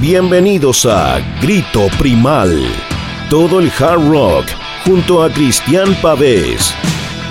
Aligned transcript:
Bienvenidos 0.00 0.86
a 0.86 1.20
Grito 1.42 1.88
Primal. 1.98 2.58
Todo 3.28 3.60
el 3.60 3.70
hard 3.78 4.08
rock 4.08 4.46
junto 4.86 5.22
a 5.22 5.30
Cristian 5.30 5.94
Pavés. 6.00 6.74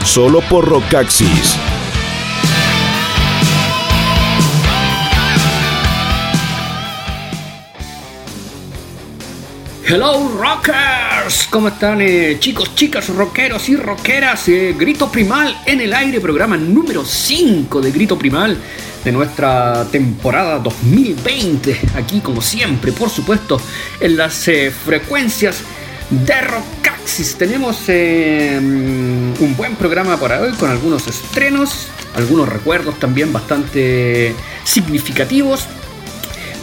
Solo 0.05 0.39
por 0.41 0.69
Rockaxis. 0.69 1.57
Hello 9.83 10.29
Rockers, 10.37 10.77
¿cómo 11.49 11.69
están 11.69 12.01
eh, 12.01 12.37
chicos, 12.39 12.75
chicas, 12.75 13.09
rockeros 13.09 13.69
y 13.69 13.75
rockeras? 13.75 14.47
Eh, 14.49 14.75
Grito 14.77 15.11
Primal 15.11 15.61
en 15.65 15.81
el 15.81 15.93
aire, 15.93 16.19
programa 16.19 16.57
número 16.57 17.03
5 17.03 17.81
de 17.81 17.91
Grito 17.91 18.17
Primal 18.17 18.57
de 19.03 19.11
nuestra 19.11 19.85
temporada 19.91 20.59
2020. 20.59 21.79
Aquí 21.95 22.19
como 22.19 22.41
siempre, 22.41 22.91
por 22.91 23.09
supuesto, 23.09 23.59
en 23.99 24.17
las 24.17 24.47
eh, 24.47 24.71
frecuencias 24.71 25.61
de 26.09 26.41
Rockaxis. 26.41 27.35
Tenemos 27.35 27.87
un 27.87 29.55
buen 29.57 29.75
programa 29.75 30.17
para 30.17 30.41
hoy 30.41 30.51
con 30.53 30.69
algunos 30.69 31.07
estrenos, 31.07 31.87
algunos 32.15 32.49
recuerdos 32.49 32.97
también 32.99 33.31
bastante 33.31 34.33
significativos 34.63 35.67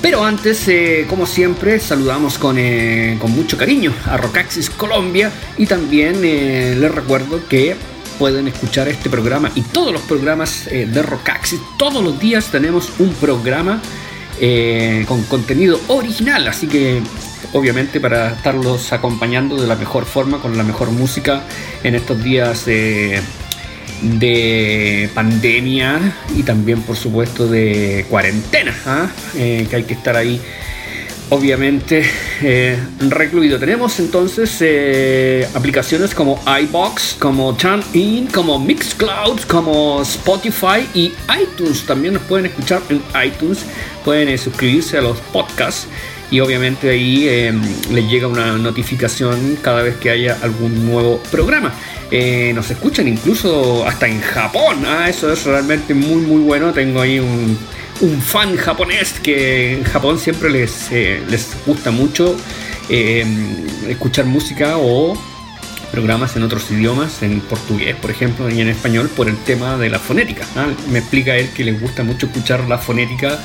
pero 0.06 0.24
antes, 0.24 0.68
eh, 0.68 1.04
como 1.08 1.26
siempre, 1.26 1.80
saludamos 1.80 2.38
con, 2.38 2.58
eh, 2.60 3.18
con, 3.20 3.32
mucho 3.32 3.58
cariño 3.58 3.92
a 4.04 4.16
Rocaxis 4.16 4.70
Colombia 4.70 5.32
y 5.58 5.66
también 5.66 6.20
eh, 6.22 6.76
les 6.78 6.94
recuerdo 6.94 7.40
que 7.48 7.74
pueden 8.16 8.46
escuchar 8.46 8.86
este 8.86 9.10
programa 9.10 9.50
y 9.56 9.62
todos 9.62 9.92
los 9.92 10.02
programas 10.02 10.66
de 10.70 11.02
Rocaxis. 11.02 11.58
Todos 11.76 12.04
los 12.04 12.20
días 12.20 12.52
tenemos 12.52 12.92
un 13.00 13.12
programa 13.14 13.82
con 15.08 15.24
contenido 15.24 15.80
original, 15.88 16.46
así 16.46 16.68
que 16.68 17.02
obviamente 17.52 17.98
para 17.98 18.34
estarlos 18.34 18.92
acompañando 18.92 19.60
de 19.60 19.66
la 19.66 19.74
mejor 19.74 20.04
forma, 20.04 20.40
con 20.40 20.56
la 20.56 20.62
mejor 20.62 20.92
música 20.92 21.42
en 21.82 21.96
estos 21.96 22.22
días 22.22 22.64
de 24.02 25.10
pandemia 25.14 26.14
y 26.36 26.42
también 26.42 26.82
por 26.82 26.96
supuesto 26.96 27.48
de 27.48 28.06
cuarentena, 28.08 28.74
¿ah? 28.86 29.10
eh, 29.36 29.66
que 29.68 29.76
hay 29.76 29.84
que 29.84 29.94
estar 29.94 30.16
ahí 30.16 30.40
obviamente 31.30 32.04
eh, 32.42 32.78
recluido. 33.08 33.58
Tenemos 33.58 33.98
entonces 33.98 34.56
eh, 34.60 35.48
aplicaciones 35.54 36.14
como 36.14 36.40
iBox, 36.62 37.16
como 37.18 37.54
TuneIn, 37.54 38.28
como 38.28 38.58
Mixcloud, 38.58 39.40
como 39.42 40.02
Spotify 40.02 40.86
y 40.94 41.12
iTunes. 41.40 41.84
También 41.84 42.14
nos 42.14 42.22
pueden 42.24 42.46
escuchar 42.46 42.82
en 42.88 43.02
iTunes, 43.24 43.60
pueden 44.04 44.36
suscribirse 44.38 44.98
a 44.98 45.02
los 45.02 45.18
podcasts 45.32 45.88
y 46.30 46.40
obviamente 46.40 46.90
ahí 46.90 47.28
les 47.90 48.10
llega 48.10 48.26
una 48.26 48.56
notificación 48.58 49.58
cada 49.62 49.82
vez 49.82 49.96
que 49.96 50.10
haya 50.10 50.38
algún 50.42 50.86
nuevo 50.86 51.22
programa. 51.30 51.72
Eh, 52.10 52.52
nos 52.54 52.70
escuchan 52.70 53.08
incluso 53.08 53.84
hasta 53.86 54.06
en 54.06 54.20
Japón. 54.20 54.84
Ah, 54.86 55.08
eso 55.08 55.32
es 55.32 55.44
realmente 55.44 55.94
muy 55.94 56.22
muy 56.22 56.40
bueno. 56.42 56.72
Tengo 56.72 57.00
ahí 57.00 57.18
un, 57.18 57.58
fan 58.20 58.56
japonés 58.56 59.14
que 59.20 59.72
en 59.72 59.84
Japón 59.84 60.18
siempre 60.18 60.50
les, 60.50 60.92
eh, 60.92 61.20
les 61.28 61.56
gusta 61.64 61.90
mucho 61.90 62.36
eh, 62.90 63.24
escuchar 63.88 64.26
música 64.26 64.76
o 64.76 65.18
programas 65.90 66.36
en 66.36 66.42
otros 66.42 66.70
idiomas, 66.70 67.22
en 67.22 67.40
portugués 67.40 67.96
por 67.96 68.10
ejemplo 68.10 68.50
y 68.50 68.60
en 68.60 68.68
español 68.68 69.10
por 69.14 69.28
el 69.28 69.36
tema 69.38 69.76
de 69.76 69.90
la 69.90 69.98
fonética. 69.98 70.44
Me 70.90 70.98
explica 70.98 71.36
él 71.36 71.50
que 71.54 71.64
les 71.64 71.80
gusta 71.80 72.02
mucho 72.02 72.26
escuchar 72.26 72.64
la 72.68 72.78
fonética 72.78 73.38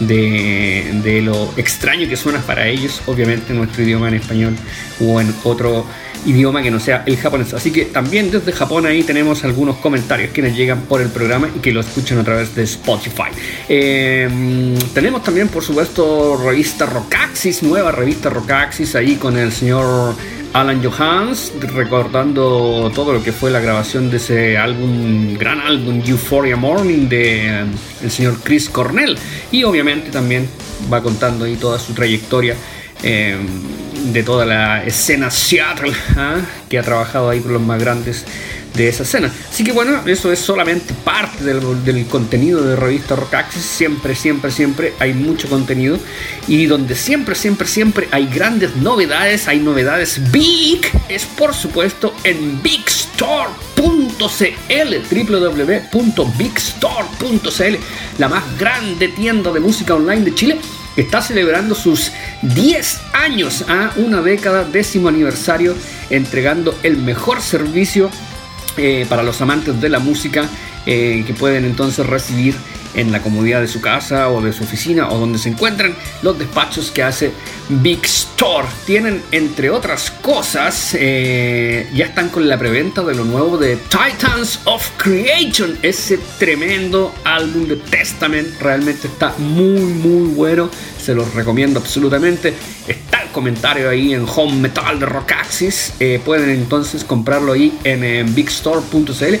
de, 0.00 1.20
lo 1.24 1.52
extraño 1.56 2.08
que 2.08 2.16
suena 2.16 2.40
para 2.40 2.66
ellos, 2.68 3.02
obviamente 3.06 3.52
en 3.52 3.58
nuestro 3.58 3.82
idioma 3.82 4.08
en 4.08 4.14
español 4.14 4.56
o 5.00 5.20
en 5.20 5.34
otro 5.44 5.84
idioma 6.26 6.62
que 6.62 6.70
no 6.70 6.80
sea 6.80 7.04
el 7.06 7.16
japonés. 7.16 7.54
Así 7.54 7.70
que 7.70 7.86
también 7.86 8.30
desde 8.30 8.52
Japón 8.52 8.86
ahí 8.86 9.02
tenemos 9.02 9.44
algunos 9.44 9.76
comentarios 9.76 10.30
que 10.30 10.42
nos 10.42 10.56
llegan 10.56 10.82
por 10.82 11.00
el 11.00 11.08
programa 11.08 11.48
y 11.54 11.60
que 11.60 11.72
lo 11.72 11.80
escuchan 11.80 12.18
a 12.18 12.24
través 12.24 12.54
de 12.54 12.64
Spotify. 12.64 13.30
Em, 13.68 14.76
tenemos 14.94 15.22
también, 15.22 15.48
por 15.48 15.62
supuesto, 15.62 16.40
revista 16.44 16.86
Rockaxis, 16.86 17.62
nueva 17.62 17.92
revista 17.92 18.30
Rockaxis 18.30 18.94
ahí 18.94 19.16
con 19.16 19.36
el 19.36 19.52
señor 19.52 20.14
Alan 20.52 20.82
Johans, 20.82 21.52
recordando 21.60 22.90
todo 22.94 23.12
lo 23.12 23.22
que 23.22 23.32
fue 23.32 23.50
la 23.50 23.60
grabación 23.60 24.10
de 24.10 24.16
ese 24.16 24.56
álbum, 24.56 25.36
gran 25.36 25.60
álbum 25.60 26.02
Euphoria 26.04 26.56
Morning 26.56 27.08
de 27.08 27.46
em, 27.46 27.68
el 28.02 28.10
señor 28.10 28.38
Chris 28.42 28.68
Cornell. 28.68 29.18
Y 29.52 29.64
obviamente 29.64 30.10
también 30.10 30.48
va 30.92 31.02
contando 31.02 31.44
ahí 31.44 31.56
toda 31.56 31.78
su 31.78 31.92
trayectoria. 31.92 32.56
Em, 33.02 33.46
de 34.12 34.22
toda 34.22 34.46
la 34.46 34.84
escena 34.84 35.30
Seattle, 35.30 35.92
¿ah? 36.16 36.36
que 36.68 36.78
ha 36.78 36.82
trabajado 36.82 37.30
ahí 37.30 37.40
con 37.40 37.52
los 37.52 37.62
más 37.62 37.80
grandes 37.80 38.24
de 38.74 38.88
esa 38.88 39.02
escena. 39.02 39.32
Así 39.50 39.64
que 39.64 39.72
bueno, 39.72 40.02
eso 40.06 40.32
es 40.32 40.38
solamente 40.38 40.94
parte 40.94 41.44
del, 41.44 42.06
contenido 42.06 42.62
de 42.62 42.76
revista 42.76 43.16
Rock 43.16 43.34
Access. 43.34 43.62
Siempre, 43.62 44.14
siempre, 44.14 44.50
siempre 44.50 44.94
hay 44.98 45.14
mucho 45.14 45.48
contenido. 45.48 45.98
Y 46.46 46.66
donde 46.66 46.94
siempre, 46.94 47.34
siempre, 47.34 47.66
siempre 47.66 48.08
hay 48.10 48.26
grandes 48.26 48.76
novedades, 48.76 49.48
hay 49.48 49.58
novedades 49.58 50.30
big, 50.30 50.80
es 51.08 51.24
por 51.24 51.54
supuesto 51.54 52.14
en 52.24 52.62
bigstore.cl, 52.62 53.48
www.bigstore.cl, 55.10 57.76
la 58.18 58.28
más 58.28 58.58
grande 58.58 59.08
tienda 59.08 59.52
de 59.52 59.60
música 59.60 59.94
online 59.94 60.24
de 60.24 60.34
Chile 60.34 60.58
está 61.00 61.22
celebrando 61.22 61.74
sus 61.74 62.12
10 62.42 63.00
años 63.12 63.64
a 63.68 63.92
una 63.96 64.20
década, 64.20 64.64
décimo 64.64 65.08
aniversario, 65.08 65.74
entregando 66.10 66.76
el 66.82 66.96
mejor 66.96 67.40
servicio 67.40 68.10
eh, 68.76 69.06
para 69.08 69.22
los 69.22 69.40
amantes 69.40 69.80
de 69.80 69.88
la 69.88 69.98
música 69.98 70.48
eh, 70.86 71.24
que 71.26 71.34
pueden 71.34 71.64
entonces 71.64 72.06
recibir 72.06 72.54
en 72.98 73.12
la 73.12 73.22
comodidad 73.22 73.60
de 73.60 73.68
su 73.68 73.80
casa 73.80 74.28
o 74.28 74.40
de 74.40 74.52
su 74.52 74.64
oficina 74.64 75.08
o 75.08 75.18
donde 75.18 75.38
se 75.38 75.48
encuentran 75.48 75.94
los 76.22 76.38
despachos 76.38 76.90
que 76.90 77.02
hace 77.02 77.32
Big 77.68 78.04
Store. 78.04 78.66
Tienen, 78.86 79.22
entre 79.30 79.70
otras 79.70 80.10
cosas, 80.10 80.96
eh, 80.98 81.88
ya 81.94 82.06
están 82.06 82.28
con 82.28 82.48
la 82.48 82.58
preventa 82.58 83.02
de 83.02 83.14
lo 83.14 83.24
nuevo 83.24 83.56
de 83.56 83.76
Titans 83.76 84.60
of 84.64 84.90
Creation, 84.96 85.78
ese 85.82 86.18
tremendo 86.38 87.14
álbum 87.24 87.68
de 87.68 87.76
Testament. 87.76 88.48
Realmente 88.60 89.06
está 89.06 89.34
muy, 89.38 89.80
muy 89.80 90.34
bueno. 90.34 90.68
Se 91.00 91.14
los 91.14 91.32
recomiendo 91.34 91.78
absolutamente. 91.78 92.52
Está 92.86 93.22
el 93.22 93.28
comentario 93.28 93.88
ahí 93.88 94.12
en 94.12 94.26
Home 94.34 94.56
Metal 94.56 94.98
de 94.98 95.06
Rockaxis. 95.06 95.94
Eh, 96.00 96.20
pueden 96.24 96.50
entonces 96.50 97.04
comprarlo 97.04 97.52
ahí 97.52 97.78
en, 97.84 98.34
bigstore.cl. 98.34 99.34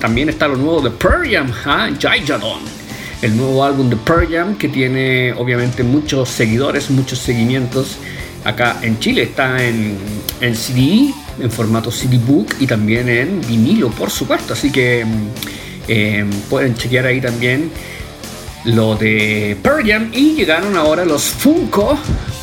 también 0.00 0.28
está 0.28 0.48
lo 0.48 0.56
nuevo 0.56 0.80
de 0.82 0.90
Pearl 0.90 1.22
¿ah? 1.64 1.90
Jayadon 1.98 2.81
el 3.22 3.36
nuevo 3.36 3.64
álbum 3.64 3.88
de 3.88 3.96
Pearl 3.96 4.28
Jam 4.30 4.56
que 4.56 4.68
tiene 4.68 5.32
obviamente 5.32 5.82
muchos 5.82 6.28
seguidores, 6.28 6.90
muchos 6.90 7.20
seguimientos 7.20 7.96
acá 8.44 8.78
en 8.82 8.98
Chile. 8.98 9.22
Está 9.22 9.64
en, 9.64 9.96
en 10.40 10.56
CD, 10.56 11.14
en 11.40 11.50
formato 11.50 11.90
CD 11.90 12.18
Book 12.18 12.56
y 12.58 12.66
también 12.66 13.08
en 13.08 13.40
vinilo, 13.40 13.90
por 13.90 14.10
supuesto. 14.10 14.52
Así 14.52 14.70
que 14.70 15.04
eh, 15.88 16.24
pueden 16.50 16.74
chequear 16.74 17.06
ahí 17.06 17.20
también 17.20 17.70
lo 18.64 18.96
de 18.96 19.56
Pearl 19.62 19.86
Jam 19.86 20.10
y 20.12 20.34
llegaron 20.34 20.76
ahora 20.76 21.04
los 21.04 21.22
Funko, 21.22 21.98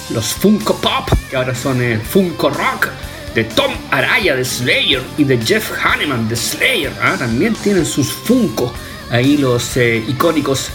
los 0.09 0.25
Funko 0.25 0.75
Pop, 0.77 1.09
que 1.29 1.35
ahora 1.35 1.53
son 1.53 1.81
el 1.81 1.99
Funko 1.99 2.49
Rock 2.49 2.87
de 3.35 3.43
Tom 3.43 3.71
Araya 3.91 4.35
de 4.35 4.43
Slayer 4.43 5.01
y 5.17 5.23
de 5.23 5.37
Jeff 5.37 5.71
Hanneman 5.83 6.27
de 6.27 6.35
Slayer. 6.35 6.91
¿ah? 7.01 7.15
También 7.17 7.53
tienen 7.53 7.85
sus 7.85 8.11
Funko 8.11 8.73
ahí 9.09 9.37
los 9.37 9.75
eh, 9.77 10.03
icónicos 10.07 10.69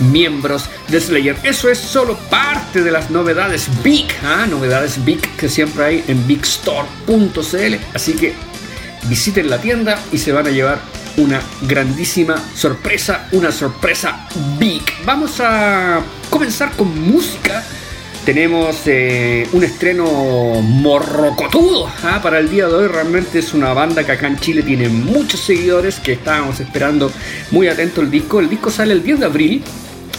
miembros 0.00 0.64
de 0.88 1.00
Slayer. 1.00 1.36
Eso 1.42 1.70
es 1.70 1.78
solo 1.78 2.16
parte 2.30 2.82
de 2.82 2.90
las 2.90 3.10
novedades 3.10 3.68
Big, 3.82 4.06
¿ah? 4.24 4.46
novedades 4.48 5.04
Big 5.04 5.20
que 5.36 5.48
siempre 5.48 5.84
hay 5.84 6.04
en 6.08 6.26
bigstore.cl. 6.26 7.74
Así 7.94 8.14
que 8.14 8.34
visiten 9.08 9.50
la 9.50 9.60
tienda 9.60 9.98
y 10.12 10.18
se 10.18 10.32
van 10.32 10.46
a 10.46 10.50
llevar 10.50 10.80
una 11.16 11.40
grandísima 11.62 12.36
sorpresa, 12.54 13.28
una 13.32 13.52
sorpresa 13.52 14.28
Big. 14.58 14.82
Vamos 15.04 15.40
a 15.40 16.00
comenzar 16.30 16.72
con 16.72 16.98
música 17.08 17.62
tenemos 18.24 18.76
eh, 18.86 19.46
un 19.52 19.64
estreno 19.64 20.04
morrocotudo 20.62 21.90
¿ah? 22.04 22.20
para 22.22 22.38
el 22.38 22.48
día 22.48 22.66
de 22.68 22.74
hoy. 22.74 22.88
Realmente 22.88 23.38
es 23.38 23.52
una 23.52 23.74
banda 23.74 24.04
que 24.04 24.12
acá 24.12 24.26
en 24.26 24.38
Chile 24.38 24.62
tiene 24.62 24.88
muchos 24.88 25.40
seguidores 25.40 26.00
que 26.00 26.12
estábamos 26.12 26.58
esperando 26.60 27.12
muy 27.50 27.68
atento 27.68 28.00
el 28.00 28.10
disco. 28.10 28.40
El 28.40 28.48
disco 28.48 28.70
sale 28.70 28.94
el 28.94 29.02
10 29.02 29.20
de 29.20 29.26
abril. 29.26 29.62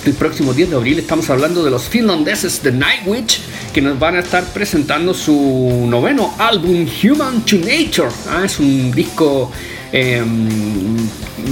El 0.06 0.14
próximo 0.14 0.54
10 0.54 0.70
de 0.70 0.76
abril 0.76 1.00
estamos 1.00 1.30
hablando 1.32 1.64
de 1.64 1.72
los 1.72 1.90
finlandeses 1.90 2.62
de 2.62 2.72
Nightwish 2.72 3.42
que 3.74 3.82
nos 3.82 3.98
van 3.98 4.18
a 4.18 4.20
estar 4.20 4.44
presentando 4.54 5.14
su 5.14 5.86
noveno 5.90 6.36
álbum 6.38 6.88
Human 7.04 7.42
to 7.42 7.58
Nature. 7.58 8.10
¿ah? 8.30 8.44
Es 8.46 8.60
un 8.60 8.92
disco 8.92 9.52
em, 9.92 10.96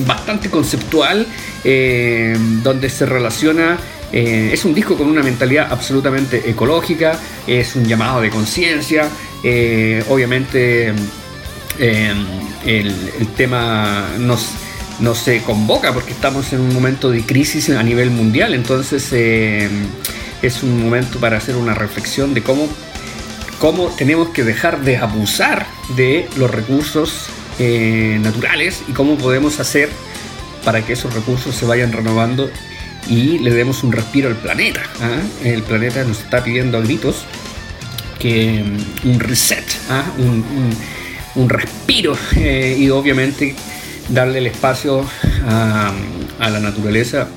bastante 0.05 0.51
conceptual 0.51 1.25
em, 1.63 2.61
donde 2.61 2.89
se 2.91 3.07
relaciona 3.07 3.79
Eh, 4.13 4.51
es 4.53 4.63
un 4.63 4.75
disco 4.75 4.95
con 4.95 5.07
una 5.07 5.23
mentalidad 5.23 5.67
absolutamente 5.71 6.47
ecológica, 6.47 7.19
es 7.47 7.75
un 7.75 7.85
llamado 7.85 8.21
de 8.21 8.29
conciencia, 8.29 9.09
eh, 9.43 10.03
obviamente 10.07 10.93
el, 11.79 13.27
tema 13.35 14.09
nos, 14.19 14.51
no 14.99 15.15
se 15.15 15.41
convoca 15.41 15.91
porque 15.91 16.11
estamos 16.11 16.53
en 16.53 16.61
un 16.61 16.71
momento 16.71 17.09
de 17.09 17.23
crisis 17.23 17.71
a 17.71 17.81
nivel 17.81 18.11
mundial, 18.11 18.53
entonces 18.53 19.11
es 19.11 20.61
un 20.61 20.83
momento 20.83 21.19
para 21.19 21.37
hacer 21.37 21.55
una 21.55 21.73
reflexión 21.73 22.35
de 22.35 22.43
cómo, 22.43 22.67
cómo 23.57 23.87
tenemos 23.87 24.29
que 24.29 24.43
dejar 24.43 24.81
de 24.81 24.97
abusar 24.97 25.65
de 25.95 26.29
los 26.37 26.51
recursos 26.51 27.29
naturales 27.57 28.83
y 28.87 28.91
cómo 28.91 29.17
podemos 29.17 29.59
hacer 29.59 29.89
para 30.63 30.85
que 30.85 30.93
esos 30.93 31.15
recursos 31.15 31.55
se 31.55 31.65
vayan 31.65 31.91
renovando 31.91 32.51
y 33.09 33.39
le 33.39 33.51
demos 33.51 33.83
un 33.83 33.91
respiro 33.91 34.29
al 34.29 34.35
planeta. 34.35 34.81
¿ah? 35.01 35.19
El 35.43 35.63
planeta 35.63 36.03
nos 36.03 36.19
está 36.19 36.43
pidiendo 36.43 36.77
a 36.77 36.81
gritos 36.81 37.25
que 38.19 38.63
mm, 38.63 39.09
un 39.09 39.19
reset, 39.19 39.65
¿ah? 39.89 40.03
un, 40.17 41.49
respiro 41.49 42.15
eh, 42.35 42.77
y 42.79 42.89
obviamente 42.89 43.55
darle 44.09 44.39
el 44.39 44.47
espacio 44.47 45.05
a, 45.47 45.91
a, 46.39 46.49
la 46.49 46.59
naturaleza 46.59 47.27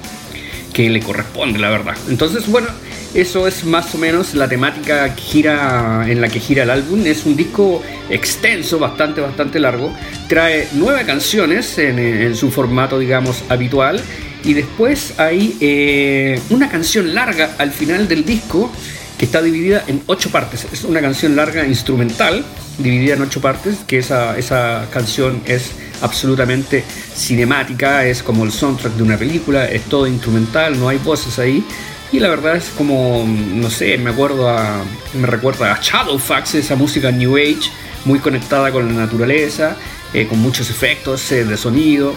que 0.72 0.90
le 0.90 1.00
corresponde, 1.00 1.58
la 1.58 1.70
verdad. 1.70 1.96
Entonces, 2.08 2.46
bueno, 2.46 2.68
eso 3.16 3.46
es 3.46 3.64
más 3.64 3.94
o 3.94 3.98
menos 3.98 4.34
la 4.34 4.46
temática 4.46 5.14
que 5.14 5.22
gira, 5.22 6.04
en 6.06 6.20
la 6.20 6.28
que 6.28 6.38
gira 6.38 6.64
el 6.64 6.70
álbum. 6.70 7.06
Es 7.06 7.24
un 7.24 7.34
disco 7.34 7.82
extenso, 8.10 8.78
bastante, 8.78 9.22
bastante 9.22 9.58
largo. 9.58 9.90
Trae 10.28 10.68
nueve 10.74 11.04
canciones 11.06 11.78
en, 11.78 12.36
su 12.36 12.50
formato, 12.50 12.98
digamos, 12.98 13.42
habitual. 13.48 14.02
Y 14.46 14.54
después 14.54 15.18
hay 15.18 15.56
eh, 15.60 16.40
una 16.50 16.70
canción 16.70 17.14
larga 17.14 17.56
al 17.58 17.72
final 17.72 18.06
del 18.06 18.24
disco 18.24 18.70
que 19.18 19.24
está 19.24 19.42
dividida 19.42 19.82
en 19.88 20.02
ocho 20.06 20.30
partes. 20.30 20.68
Es 20.72 20.84
una 20.84 21.00
canción 21.00 21.34
larga 21.34 21.66
instrumental, 21.66 22.44
dividida 22.78 23.14
en 23.14 23.22
ocho 23.22 23.40
partes, 23.40 23.78
que 23.88 23.98
esa, 23.98 24.38
esa 24.38 24.86
canción 24.92 25.42
es 25.46 25.72
absolutamente 26.00 26.84
cinemática, 27.16 28.06
es 28.06 28.22
como 28.22 28.44
el 28.44 28.52
soundtrack 28.52 28.92
de 28.92 29.02
una 29.02 29.16
película, 29.16 29.66
es 29.66 29.82
todo 29.82 30.06
instrumental, 30.06 30.78
no 30.78 30.88
hay 30.88 30.98
voces 30.98 31.40
ahí. 31.40 31.64
Y 32.12 32.20
la 32.20 32.28
verdad 32.28 32.54
es 32.54 32.66
como, 32.76 33.26
no 33.26 33.68
sé, 33.68 33.98
me 33.98 34.10
acuerdo 34.10 34.48
a, 34.48 34.84
me 35.14 35.26
recuerda 35.26 35.72
a 35.72 35.80
Shadowfax, 35.82 36.54
esa 36.54 36.76
música 36.76 37.10
New 37.10 37.36
Age, 37.36 37.68
muy 38.04 38.20
conectada 38.20 38.70
con 38.70 38.86
la 38.86 39.00
naturaleza, 39.06 39.76
eh, 40.14 40.28
con 40.28 40.38
muchos 40.38 40.70
efectos 40.70 41.32
eh, 41.32 41.44
de 41.44 41.56
sonido, 41.56 42.14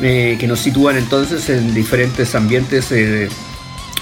eh, 0.00 0.36
que 0.38 0.46
nos 0.46 0.60
sitúan 0.60 0.96
entonces 0.96 1.48
en 1.48 1.74
diferentes 1.74 2.34
ambientes 2.34 2.90
de 2.90 3.28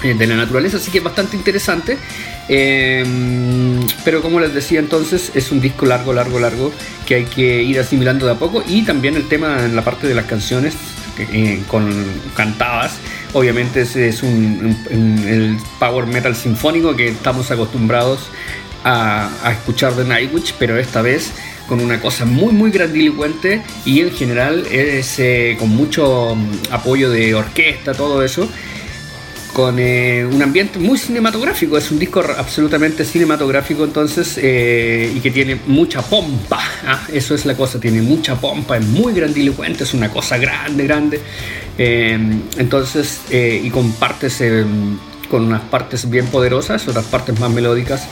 la 0.03 0.35
naturaleza, 0.35 0.77
así 0.77 0.89
que 0.91 0.97
es 0.97 1.03
bastante 1.03 1.35
interesante. 1.35 1.97
pero 4.03 4.21
como 4.21 4.39
les 4.39 4.53
decía 4.53 4.79
entonces, 4.79 5.31
es 5.35 5.51
un 5.51 5.61
disco 5.61 5.85
largo, 5.85 6.13
largo, 6.13 6.39
largo, 6.39 6.71
que 7.05 7.15
hay 7.15 7.25
que 7.25 7.63
ir 7.63 7.79
asimilando 7.79 8.25
de 8.25 8.31
a 8.31 8.35
poco. 8.35 8.63
Y 8.67 8.83
también 8.83 9.15
el 9.15 9.27
tema 9.27 9.65
en 9.65 9.75
la 9.75 9.83
parte 9.83 10.07
de 10.07 10.15
las 10.15 10.25
canciones, 10.25 10.75
con 11.67 11.87
cantadas, 12.35 12.93
Obviamente 13.33 13.81
es 13.81 14.23
un, 14.23 14.75
el 14.89 15.57
power 15.79 16.05
metal 16.05 16.35
sinfónico 16.35 16.95
que 16.95 17.09
estamos 17.09 17.49
acostumbrados 17.49 18.29
a, 18.83 19.29
escuchar 19.51 19.95
de 19.95 20.03
Nightwish, 20.03 20.53
pero 20.59 20.77
esta 20.77 21.01
vez 21.01 21.31
con 21.67 21.81
una 21.81 21.99
cosa 22.01 22.25
muy 22.25 22.53
muy 22.53 22.71
grandilocuente 22.71 23.61
y 23.85 24.01
en 24.01 24.11
general 24.11 24.65
es 24.71 25.21
con 25.57 25.69
mucho 25.69 26.35
mm, 26.35 26.73
apoyo 26.73 27.09
de 27.09 27.33
orquesta, 27.33 27.93
todo 27.93 28.23
eso 28.23 28.47
con 29.53 29.79
eh, 29.79 30.25
un 30.25 30.41
ambiente 30.41 30.79
muy 30.79 30.97
cinematográfico, 30.97 31.77
es 31.77 31.91
un 31.91 31.99
disco 31.99 32.23
absolutamente 32.37 33.03
cinematográfico 33.03 33.83
entonces 33.83 34.39
eh, 34.41 35.11
y 35.13 35.19
que 35.19 35.31
tiene 35.31 35.59
mucha 35.67 36.01
pompa, 36.01 36.59
ah, 36.85 37.01
eso 37.11 37.35
es 37.35 37.45
la 37.45 37.55
cosa, 37.55 37.79
tiene 37.79 38.01
mucha 38.01 38.35
pompa, 38.35 38.77
es 38.77 38.85
muy 38.85 39.13
grandilocuente, 39.13 39.83
es 39.83 39.93
una 39.93 40.09
cosa 40.09 40.37
grande, 40.37 40.85
grande, 40.85 41.19
eh, 41.77 42.17
entonces 42.57 43.21
y 43.31 43.69
con 43.69 43.93
con 45.29 45.45
unas 45.45 45.61
partes 45.61 46.09
bien 46.09 46.27
poderosas, 46.27 46.85
otras 46.89 47.05
partes 47.05 47.39
más 47.39 47.49
melódicas, 47.49 48.05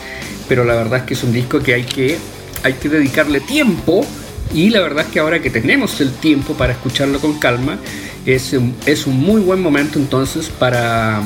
pero 0.48 0.64
la 0.64 0.74
verdad 0.74 1.00
es 1.00 1.04
que 1.04 1.14
es 1.14 1.22
un 1.22 1.32
disco 1.32 1.60
que 1.60 1.74
hay 1.74 1.84
que, 1.84 2.16
hay 2.62 2.74
que 2.74 2.88
dedicarle 2.88 3.40
tiempo 3.40 4.04
y 4.52 4.70
la 4.70 4.80
verdad 4.80 5.06
es 5.06 5.12
que 5.12 5.20
ahora 5.20 5.40
que 5.40 5.50
tenemos 5.50 6.00
el 6.00 6.12
tiempo 6.12 6.54
para 6.54 6.72
escucharlo 6.72 7.20
con 7.20 7.38
calma, 7.38 7.78
es, 8.26 8.54
es 8.86 9.06
un 9.06 9.18
muy 9.18 9.40
buen 9.40 9.62
momento 9.62 9.98
entonces 9.98 10.48
para, 10.48 11.22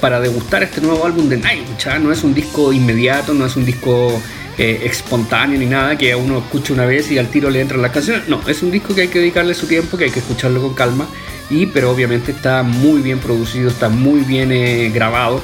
para 0.00 0.20
degustar 0.20 0.62
este 0.62 0.80
nuevo 0.80 1.06
álbum 1.06 1.28
de 1.28 1.36
Nightwish. 1.36 2.00
No 2.00 2.12
es 2.12 2.24
un 2.24 2.34
disco 2.34 2.72
inmediato, 2.72 3.32
no 3.32 3.46
es 3.46 3.56
un 3.56 3.64
disco 3.64 4.20
eh, 4.58 4.82
espontáneo 4.84 5.58
ni 5.58 5.66
nada 5.66 5.96
que 5.96 6.14
uno 6.14 6.38
escuche 6.38 6.72
una 6.72 6.84
vez 6.84 7.10
y 7.10 7.18
al 7.18 7.28
tiro 7.28 7.48
le 7.48 7.60
entran 7.60 7.80
las 7.80 7.92
canciones. 7.92 8.28
No, 8.28 8.40
es 8.48 8.62
un 8.62 8.70
disco 8.70 8.94
que 8.94 9.02
hay 9.02 9.08
que 9.08 9.20
dedicarle 9.20 9.54
su 9.54 9.66
tiempo, 9.66 9.96
que 9.96 10.04
hay 10.04 10.10
que 10.10 10.20
escucharlo 10.20 10.60
con 10.60 10.74
calma. 10.74 11.06
Y, 11.48 11.66
pero 11.66 11.90
obviamente 11.90 12.32
está 12.32 12.62
muy 12.62 13.02
bien 13.02 13.18
producido, 13.18 13.70
está 13.70 13.88
muy 13.88 14.20
bien 14.20 14.52
eh, 14.52 14.90
grabado. 14.92 15.42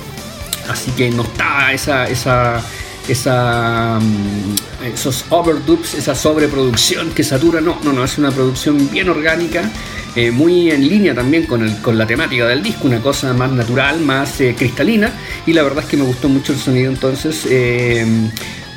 Así 0.68 0.90
que 0.92 1.10
no 1.10 1.22
está 1.22 1.72
esa, 1.72 2.08
esa, 2.08 2.60
esa, 3.08 3.98
mm, 4.00 4.84
esos 4.94 5.24
overdubs, 5.30 5.94
esa 5.94 6.14
sobreproducción 6.14 7.10
que 7.10 7.22
satura. 7.24 7.60
No, 7.60 7.78
no, 7.82 7.92
no, 7.92 8.04
es 8.04 8.18
una 8.18 8.30
producción 8.30 8.90
bien 8.90 9.08
orgánica 9.08 9.70
eh, 10.16 10.30
muy 10.30 10.70
en 10.70 10.88
línea 10.88 11.14
también 11.14 11.44
con, 11.44 11.62
el, 11.62 11.76
con, 11.82 11.98
la 11.98 12.06
temática 12.06 12.46
del 12.46 12.62
disco, 12.62 12.86
una 12.86 13.00
cosa 13.00 13.34
más 13.34 13.50
natural, 13.50 14.00
más 14.00 14.40
eh, 14.40 14.54
cristalina, 14.56 15.12
y 15.44 15.52
la 15.52 15.62
verdad 15.62 15.84
es 15.84 15.90
que 15.90 15.98
me 15.98 16.04
gustó 16.04 16.28
mucho 16.28 16.52
el 16.52 16.58
sonido 16.58 16.90
entonces. 16.90 17.46
Eh, 17.50 18.06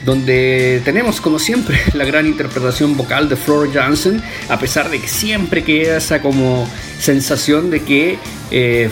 donde 0.05 0.81
tenemos 0.85 1.19
como 1.19 1.39
siempre 1.39 1.77
la 1.93 2.05
gran 2.05 2.25
interpretación 2.25 2.95
vocal 2.95 3.29
de 3.29 3.35
Flora 3.35 3.69
Johnson, 3.73 4.21
a 4.49 4.59
pesar 4.59 4.89
de 4.89 4.99
que 4.99 5.07
siempre 5.07 5.63
queda 5.63 5.97
esa 5.97 6.21
como 6.21 6.69
sensación 6.99 7.69
de 7.69 7.81
que 7.81 8.17
eh, 8.51 8.89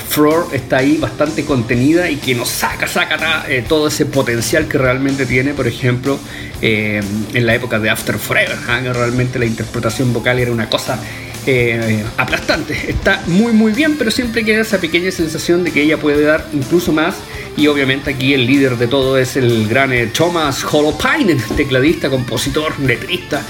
está 0.53 0.77
ahí 0.77 0.97
bastante 0.97 1.45
contenida 1.45 2.09
y 2.09 2.17
que 2.17 2.35
nos 2.35 2.49
saca, 2.49 2.87
saca 2.87 3.45
todo 3.67 3.87
ese 3.87 4.05
potencial 4.05 4.67
que 4.67 4.77
realmente 4.77 5.25
tiene, 5.25 5.53
por 5.53 5.67
ejemplo, 5.67 6.19
en 6.61 7.45
la 7.45 7.55
época 7.55 7.79
de 7.79 7.89
After 7.89 8.17
Forever, 8.17 8.57
¿ah? 8.67 8.79
realmente 8.93 9.39
la 9.39 9.45
interpretación 9.45 10.13
vocal 10.13 10.39
era 10.39 10.51
una 10.51 10.69
cosa 10.69 10.99
eh, 11.49 12.03
aplastante. 12.17 12.77
Está 12.89 13.23
muy 13.27 13.53
muy 13.53 13.71
bien, 13.71 13.97
pero 13.97 14.11
siempre 14.11 14.43
queda 14.43 14.63
esa 14.63 14.81
pequeña 14.81 15.11
sensación 15.11 15.63
de 15.63 15.71
que 15.71 15.81
ella 15.81 15.95
puede 15.95 16.21
dar 16.23 16.45
incluso 16.51 16.91
más. 16.91 17.15
Y 17.55 17.67
obviamente 17.67 18.11
aquí 18.11 18.33
el 18.33 18.45
líder 18.45 18.75
de 18.75 18.87
todo 18.87 19.17
es 19.17 19.37
el 19.37 19.65
gran 19.65 19.93
eh, 19.93 20.07
Thomas 20.07 20.61
Holopainen, 20.65 21.41
tecladista, 21.55 22.09
compositor, 22.09 22.77
letrista, 22.81 23.41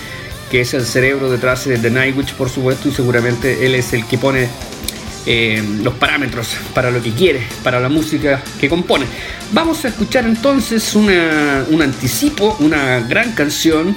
que 0.51 0.61
es 0.61 0.75
el 0.75 0.85
cerebro 0.85 1.31
detrás 1.31 1.65
de 1.65 1.79
The 1.79 1.89
Nightwish, 1.89 2.33
por 2.35 2.51
supuesto, 2.51 2.87
y 2.87 2.91
seguramente 2.91 3.65
él 3.65 3.73
es 3.73 3.91
el 3.93 4.05
que 4.05 4.19
pone 4.19 4.47
eh, 5.29 5.62
los 5.84 5.93
parámetros 5.96 6.55
para 6.74 6.89
lo 6.89 7.03
que 7.03 7.12
quiere, 7.12 7.41
para 7.62 7.81
la 7.81 7.89
música 7.89 8.41
que 8.62 8.69
compone. 8.69 9.05
Vamos 9.51 9.84
a 9.84 9.89
escuchar 9.89 10.24
entonces 10.25 10.96
un 10.96 11.10
anticipo, 11.81 12.55
una 12.62 13.01
gran 13.01 13.34
canción 13.34 13.93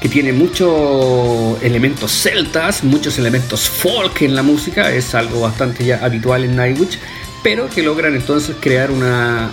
que 0.00 0.08
tiene 0.08 0.32
muchos 0.32 1.60
elementos 1.64 2.12
celtas, 2.12 2.84
muchos 2.84 3.18
elementos 3.18 3.68
folk 3.68 4.22
en 4.22 4.36
la 4.36 4.44
música, 4.44 4.92
es 4.92 5.16
algo 5.16 5.40
bastante 5.40 5.84
ya 5.84 6.04
habitual 6.04 6.44
en 6.44 6.54
Nightwish, 6.54 6.96
pero 7.42 7.68
que 7.68 7.82
logran 7.82 8.14
entonces 8.14 8.54
crear 8.60 8.92
una, 8.92 9.48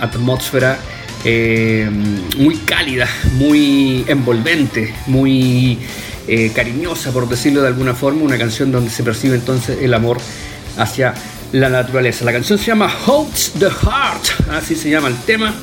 atmósfera 0.00 0.78
eh, 1.24 1.90
muy 2.38 2.56
cálida, 2.56 3.06
muy 3.34 4.06
envolvente, 4.08 4.94
muy 5.08 5.78
eh, 6.28 6.50
cariñosa, 6.54 7.12
por 7.12 7.28
decirlo 7.28 7.62
de 7.62 7.68
alguna 7.68 7.94
forma, 7.94 8.22
una 8.22 8.38
canción 8.38 8.72
donde 8.72 8.90
se 8.90 9.02
percibe 9.02 9.36
entonces 9.36 9.78
el 9.80 9.94
amor 9.94 10.18
hacia 10.76 11.14
la 11.52 11.68
naturaleza. 11.68 12.24
La 12.24 12.32
canción 12.32 12.58
se 12.58 12.66
llama 12.66 12.92
Holds 13.06 13.52
the 13.58 13.66
Heart, 13.70 14.50
así 14.50 14.74
se 14.74 14.90
llama 14.90 15.08
el 15.08 15.16
tema. 15.18 15.54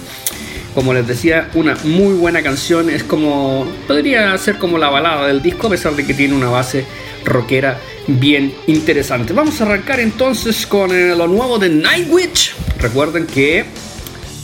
Como 0.74 0.93
les 0.93 1.05
decía, 1.05 1.50
una 1.53 1.77
muy 1.84 2.15
buena 2.15 2.41
canción. 2.41 2.89
Es 2.89 3.03
como. 3.03 3.67
Podría 3.88 4.36
ser 4.38 4.58
como 4.58 4.77
la 4.77 4.89
balada 4.89 5.27
del 5.27 5.41
disco, 5.41 5.67
a 5.67 5.70
pesar 5.70 5.96
de 5.96 6.05
que 6.05 6.13
tiene 6.13 6.34
una 6.34 6.50
base 6.50 6.86
rockera 7.24 7.79
bien 8.08 8.53
interesante. 8.67 9.34
Vamos 9.34 9.62
a 9.62 9.65
arrancar 9.65 10.00
entonces 10.00 10.65
con 10.65 10.91
eh, 10.91 11.15
lo 11.15 11.27
nuevo 11.27 11.60
de 11.60 11.70
Nightwish. 11.70 12.53
Recuerden 12.79 13.27
que 13.27 13.65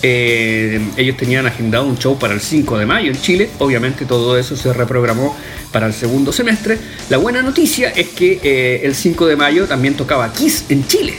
eh, 0.02 0.80
ellos 0.96 1.18
tenían 1.18 1.46
agendado 1.46 1.86
un 1.86 1.98
show 1.98 2.18
para 2.18 2.34
el 2.34 2.42
5 2.42 2.78
de 2.78 2.86
mayo 2.86 3.12
en 3.12 3.22
Chile. 3.22 3.50
Obviamente 3.60 4.06
todo 4.06 4.38
eso 4.38 4.56
se 4.56 4.72
reprogramó 4.72 5.36
para 5.72 5.88
el 5.88 5.94
segundo 5.94 6.32
semestre. 6.32 6.78
La 7.10 7.18
buena 7.18 7.42
noticia 7.42 7.90
es 7.90 8.10
que 8.10 8.40
eh, 8.44 8.82
el 8.84 8.96
5 8.96 9.28
de 9.28 9.36
mayo 9.36 9.68
también 9.68 9.96
tocaba 9.96 10.32
Kiss 10.32 10.66
en 10.70 10.88
Chile. 10.88 11.16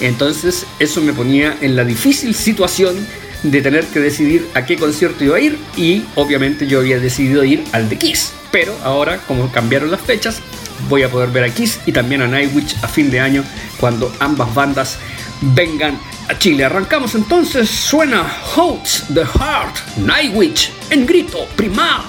Entonces 0.00 0.66
eso 0.78 1.00
me 1.00 1.12
ponía 1.12 1.56
en 1.60 1.76
la 1.76 1.84
difícil 1.84 2.34
situación 2.34 2.96
de 3.42 3.62
tener 3.62 3.84
que 3.86 4.00
decidir 4.00 4.48
a 4.54 4.66
qué 4.66 4.76
concierto 4.76 5.24
iba 5.24 5.36
a 5.36 5.40
ir 5.40 5.58
y 5.76 6.04
obviamente 6.16 6.66
yo 6.66 6.80
había 6.80 6.98
decidido 6.98 7.44
ir 7.44 7.62
al 7.72 7.88
de 7.88 7.98
Kiss. 7.98 8.32
Pero 8.50 8.74
ahora, 8.82 9.18
como 9.26 9.50
cambiaron 9.52 9.90
las 9.90 10.00
fechas, 10.00 10.40
voy 10.88 11.02
a 11.02 11.10
poder 11.10 11.30
ver 11.30 11.44
a 11.44 11.50
Kiss 11.50 11.78
y 11.86 11.92
también 11.92 12.22
a 12.22 12.26
Nightwish 12.26 12.76
a 12.82 12.88
fin 12.88 13.10
de 13.10 13.20
año 13.20 13.44
cuando 13.78 14.12
ambas 14.18 14.52
bandas 14.54 14.98
vengan 15.40 15.98
a 16.28 16.38
Chile. 16.38 16.64
Arrancamos 16.64 17.14
entonces, 17.14 17.68
suena 17.68 18.24
Holds 18.54 19.04
the 19.14 19.24
Heart, 19.24 19.96
Nightwish 19.98 20.70
en 20.90 21.06
grito 21.06 21.46
primal. 21.56 22.04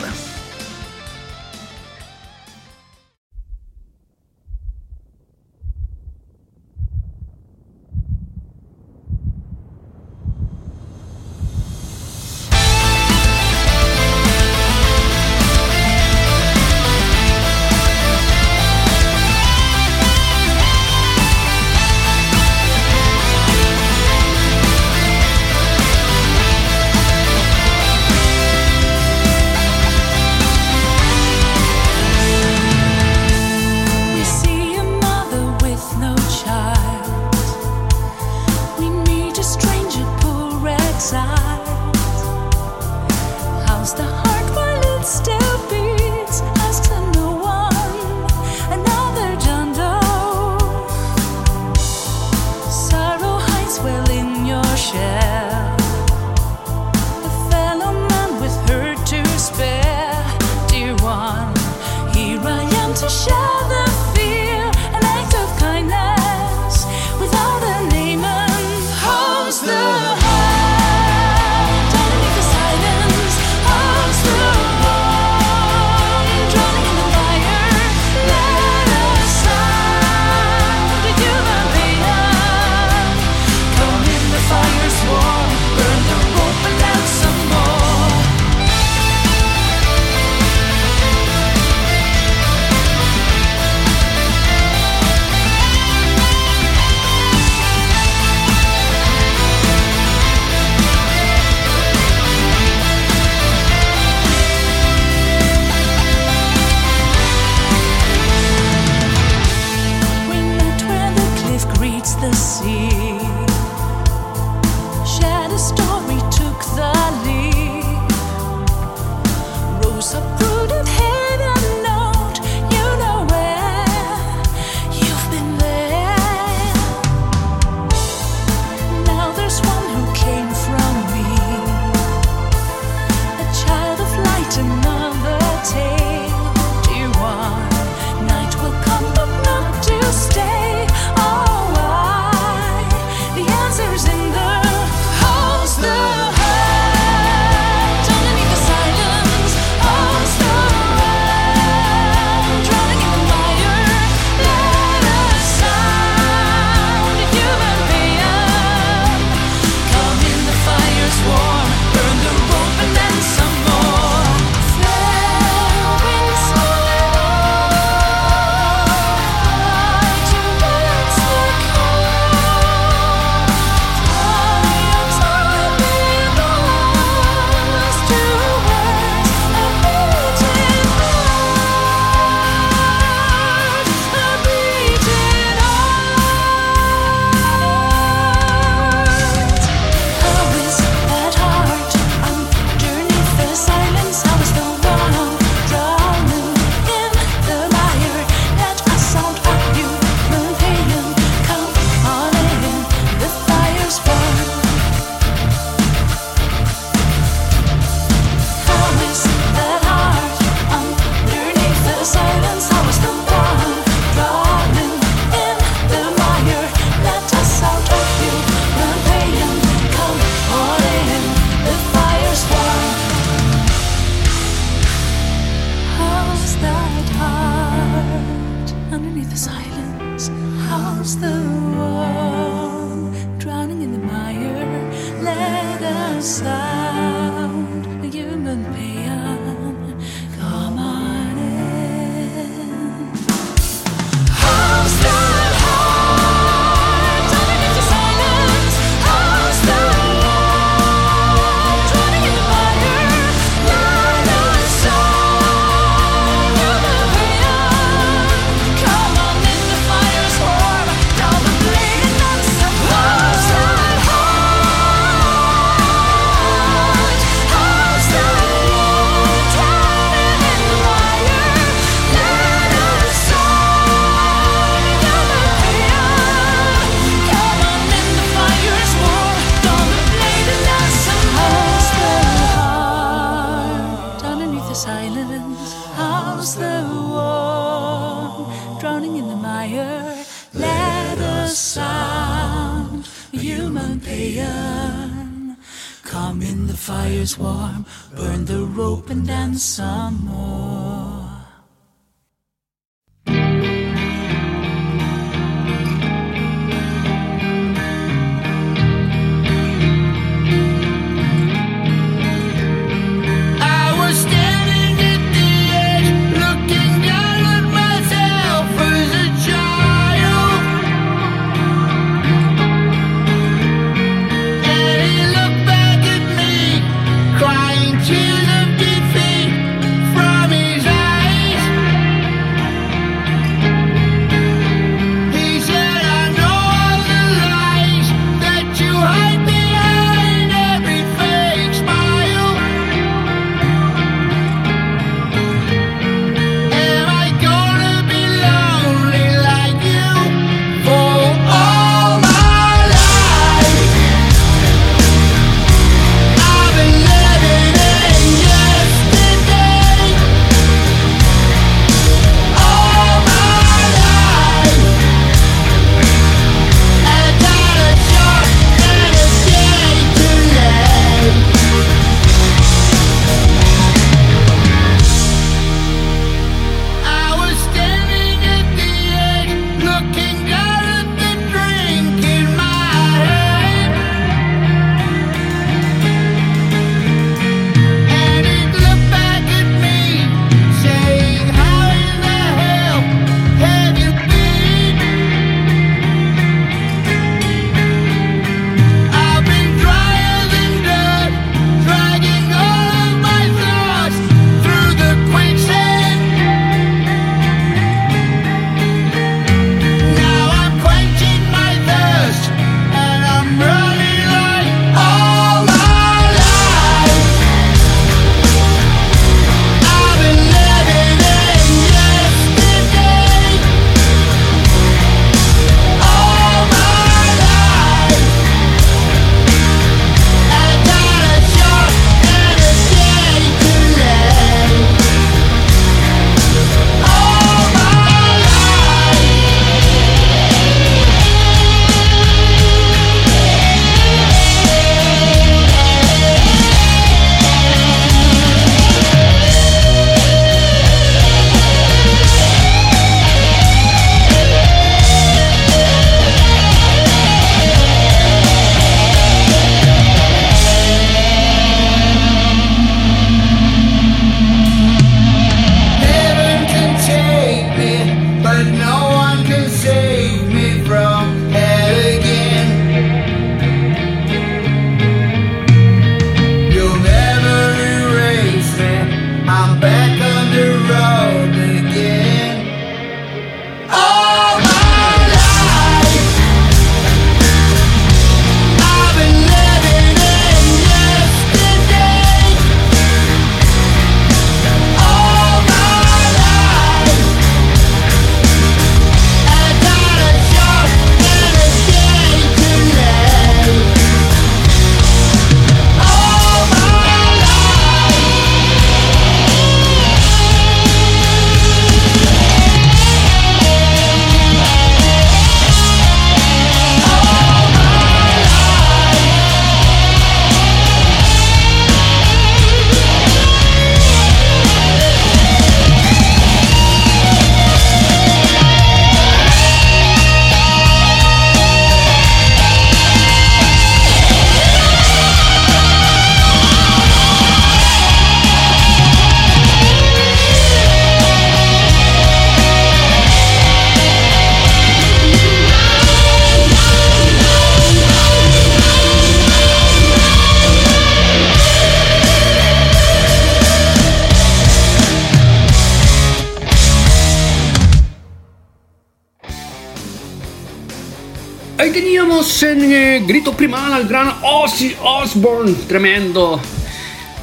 Al 563.99 564.07
gran 564.07 564.33
Ozzy 564.43 564.95
Osbourne, 565.03 565.73
tremendo 565.85 566.61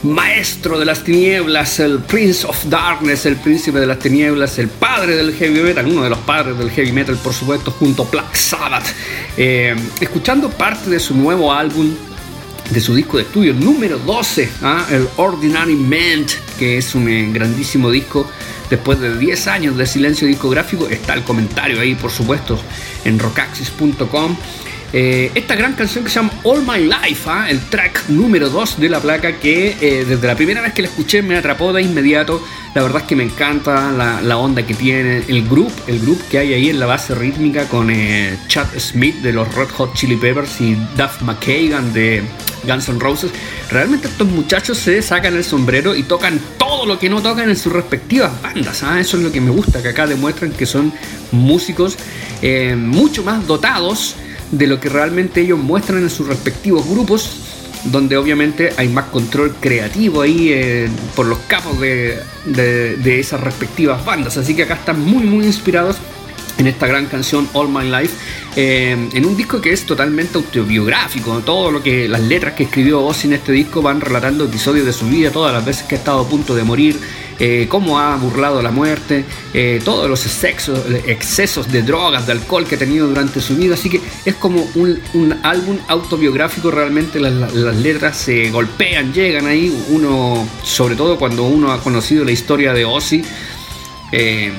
maestro 0.02 0.78
de 0.78 0.86
las 0.86 1.04
tinieblas, 1.04 1.80
el 1.80 1.98
Prince 1.98 2.46
of 2.46 2.64
Darkness, 2.64 3.26
el 3.26 3.36
príncipe 3.36 3.78
de 3.78 3.86
las 3.86 3.98
tinieblas, 3.98 4.58
el 4.58 4.68
padre 4.68 5.16
del 5.16 5.34
heavy 5.34 5.60
metal, 5.60 5.86
uno 5.86 6.02
de 6.02 6.08
los 6.08 6.18
padres 6.20 6.56
del 6.56 6.70
heavy 6.70 6.92
metal, 6.92 7.16
por 7.16 7.34
supuesto, 7.34 7.70
junto 7.72 8.04
a 8.04 8.10
Black 8.10 8.34
Sabbath. 8.34 8.86
Eh, 9.36 9.76
escuchando 10.00 10.48
parte 10.48 10.88
de 10.88 10.98
su 10.98 11.14
nuevo 11.14 11.52
álbum 11.52 11.94
de 12.70 12.80
su 12.80 12.94
disco 12.94 13.18
de 13.18 13.24
estudio 13.24 13.52
número 13.52 13.98
12, 13.98 14.48
¿ah? 14.62 14.86
el 14.90 15.06
Ordinary 15.16 15.76
Man, 15.76 16.24
que 16.58 16.78
es 16.78 16.94
un 16.94 17.06
eh, 17.06 17.28
grandísimo 17.32 17.90
disco. 17.90 18.26
Después 18.70 18.98
de 18.98 19.18
10 19.18 19.46
años 19.48 19.76
de 19.76 19.86
silencio 19.86 20.26
discográfico, 20.26 20.88
está 20.88 21.12
el 21.12 21.22
comentario 21.22 21.80
ahí, 21.80 21.94
por 21.94 22.10
supuesto, 22.10 22.58
en 23.04 23.18
rockaxis.com. 23.18 24.36
Eh, 24.98 25.30
esta 25.34 25.54
gran 25.56 25.74
canción 25.74 26.04
que 26.04 26.08
se 26.08 26.16
llama 26.16 26.32
All 26.42 26.62
My 26.62 26.78
Life, 26.78 27.28
¿ah? 27.28 27.50
el 27.50 27.60
track 27.60 28.08
número 28.08 28.48
2 28.48 28.80
de 28.80 28.88
la 28.88 28.98
placa 28.98 29.32
que 29.32 29.76
eh, 29.78 30.06
desde 30.08 30.26
la 30.26 30.34
primera 30.34 30.62
vez 30.62 30.72
que 30.72 30.80
la 30.80 30.88
escuché 30.88 31.20
me 31.20 31.36
atrapó 31.36 31.70
de 31.74 31.82
inmediato. 31.82 32.42
La 32.74 32.80
verdad 32.80 33.02
es 33.02 33.06
que 33.06 33.14
me 33.14 33.24
encanta 33.24 33.92
la, 33.92 34.36
onda 34.38 34.64
que 34.64 34.72
tiene 34.72 35.22
el 35.28 35.46
grupo, 35.46 35.70
el 35.86 36.00
grupo 36.00 36.24
que 36.30 36.38
hay 36.38 36.54
ahí 36.54 36.70
en 36.70 36.80
la 36.80 36.86
base 36.86 37.14
rítmica 37.14 37.66
con 37.68 37.92
Chad 38.48 38.68
Smith 38.78 39.16
de 39.16 39.34
los 39.34 39.54
Red 39.54 39.68
Hot 39.76 39.92
Chili 39.92 40.16
Peppers 40.16 40.62
y 40.62 40.74
Duff 40.96 41.20
McKagan 41.20 41.92
de 41.92 42.22
Guns 42.64 42.88
N' 42.88 42.98
Roses, 42.98 43.32
realmente 43.70 44.08
estos 44.08 44.26
muchachos 44.26 44.78
se 44.78 45.02
sacan 45.02 45.36
el 45.36 45.44
sombrero 45.44 45.94
y 45.94 46.04
tocan 46.04 46.40
todo 46.56 46.86
lo 46.86 46.98
que 46.98 47.10
no 47.10 47.20
tocan 47.20 47.50
en 47.50 47.56
sus 47.56 47.70
respectivas 47.70 48.32
bandas. 48.40 48.82
¿ah? 48.82 48.98
Eso 48.98 49.18
es 49.18 49.22
lo 49.22 49.30
que 49.30 49.42
me 49.42 49.50
gusta, 49.50 49.82
que 49.82 49.88
acá 49.88 50.06
demuestran 50.06 50.52
que 50.52 50.64
son 50.64 50.90
músicos 51.32 51.98
eh, 52.40 52.74
mucho 52.76 53.22
más 53.22 53.46
dotados 53.46 54.16
de 54.50 54.66
lo 54.66 54.80
que 54.80 54.88
realmente 54.88 55.40
ellos 55.40 55.58
muestran 55.58 56.02
en 56.02 56.10
sus 56.10 56.26
respectivos 56.26 56.88
grupos, 56.88 57.40
donde 57.84 58.16
obviamente 58.16 58.72
hay 58.76 58.88
más 58.88 59.06
control 59.06 59.54
creativo 59.60 60.22
ahí 60.22 60.50
eh, 60.50 60.88
por 61.14 61.26
los 61.26 61.38
capos 61.46 61.80
de, 61.80 62.18
de 62.46 63.20
esas 63.20 63.40
respectivas 63.40 64.04
bandas. 64.04 64.36
Así 64.36 64.54
que 64.54 64.64
acá 64.64 64.74
están 64.74 65.00
muy, 65.00 65.24
muy 65.24 65.46
inspirados 65.46 65.96
en 66.58 66.66
esta 66.66 66.86
gran 66.86 67.06
canción 67.06 67.48
All 67.52 67.68
My 67.68 67.84
Life, 67.84 68.14
eh, 68.56 68.96
en 69.12 69.26
un 69.26 69.36
disco 69.36 69.60
que 69.60 69.72
es 69.72 69.84
totalmente 69.84 70.38
autobiográfico. 70.38 71.40
Todo 71.40 71.70
lo 71.70 71.82
que 71.82 72.08
las 72.08 72.22
letras 72.22 72.54
que 72.54 72.64
escribió 72.64 73.04
Ozzy 73.04 73.28
en 73.28 73.34
este 73.34 73.52
disco 73.52 73.82
van 73.82 74.00
relatando 74.00 74.44
episodios 74.44 74.86
de 74.86 74.92
su 74.92 75.06
vida, 75.06 75.30
todas 75.30 75.52
las 75.52 75.64
veces 75.64 75.84
que 75.84 75.96
ha 75.96 75.98
estado 75.98 76.20
a 76.20 76.28
punto 76.28 76.54
de 76.54 76.64
morir, 76.64 76.98
eh, 77.38 77.66
cómo 77.68 77.98
ha 77.98 78.16
burlado 78.16 78.62
la 78.62 78.70
muerte, 78.70 79.24
eh, 79.52 79.80
todos 79.84 80.08
los 80.08 80.24
excesos, 80.24 81.70
de 81.70 81.82
drogas, 81.82 82.26
de 82.26 82.32
alcohol 82.32 82.64
que 82.66 82.76
ha 82.76 82.78
tenido 82.78 83.06
durante 83.06 83.42
su 83.42 83.56
vida. 83.56 83.74
Así 83.74 83.90
que 83.90 84.00
es 84.24 84.34
como 84.36 84.66
un, 84.74 85.38
álbum 85.42 85.78
autobiográfico, 85.88 86.70
realmente 86.70 87.20
las, 87.20 87.52
letras 87.76 88.16
se 88.16 88.50
golpean, 88.50 89.12
llegan 89.12 89.46
ahí. 89.46 89.84
Uno, 89.90 90.48
sobre 90.62 90.96
todo 90.96 91.18
cuando 91.18 91.44
uno 91.44 91.72
ha 91.72 91.80
conocido 91.80 92.24
la 92.24 92.32
historia 92.32 92.72
de 92.72 92.86
Ozzy, 92.86 93.22
eh, 94.12 94.50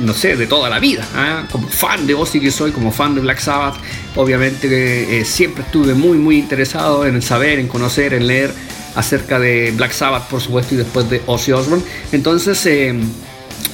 no 0.00 0.12
sé, 0.12 0.36
de 0.36 0.46
toda 0.46 0.68
la 0.68 0.80
vida. 0.80 1.08
¿ah? 1.14 1.44
Como 1.50 1.66
fan 1.66 2.06
de 2.06 2.12
Ozzy 2.12 2.40
que 2.40 2.50
soy, 2.50 2.72
como 2.72 2.92
fan 2.92 3.14
de 3.14 3.22
Black 3.22 3.38
Sabbath, 3.38 3.76
obviamente 4.16 5.24
siempre 5.24 5.62
estuve 5.62 5.94
muy, 5.94 6.18
muy 6.18 6.36
interesado 6.36 7.06
en 7.06 7.22
saber, 7.22 7.58
en 7.58 7.68
conocer, 7.68 8.12
en 8.12 8.26
leer 8.26 8.52
acerca 8.98 9.38
de 9.38 9.72
Black 9.76 9.92
Sabbath, 9.92 10.28
por 10.28 10.40
supuesto, 10.40 10.74
y 10.74 10.78
después 10.78 11.08
de 11.08 11.22
Ozzy 11.26 11.52
Osbourne. 11.52 11.84
Entonces, 12.12 12.64
eh, 12.66 12.94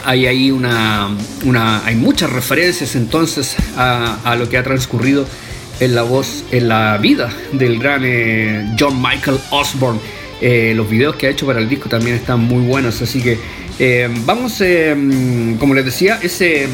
hay 0.05 0.27
ahí 0.27 0.51
una, 0.51 1.09
una, 1.45 1.85
hay 1.85 1.97
muchas 1.97 2.31
referencias 2.31 2.95
entonces 2.95 3.57
a, 3.77 4.37
lo 4.39 4.49
que 4.49 4.59
ha 4.59 4.63
transcurrido 4.63 5.27
en 5.81 5.95
la 5.95 6.03
voz, 6.03 6.45
en 6.51 6.69
la 6.69 6.99
vida 6.99 7.31
del 7.53 7.79
gran 7.79 8.03
John 8.79 9.01
Michael 9.01 9.39
Osborne. 9.51 10.01
los 10.75 10.89
videos 10.89 11.17
que 11.17 11.27
ha 11.27 11.31
hecho 11.31 11.47
para 11.47 11.59
el 11.59 11.69
disco 11.69 11.89
también 11.89 12.17
están 12.17 12.41
muy 12.41 12.65
buenos, 12.67 13.01
así 13.03 13.23
que 13.23 13.39
eh, 13.79 14.09
vamos, 14.25 14.61
eh, 14.61 14.95
como 15.59 15.75
les 15.75 15.85
decía, 15.85 16.21
ese, 16.23 16.69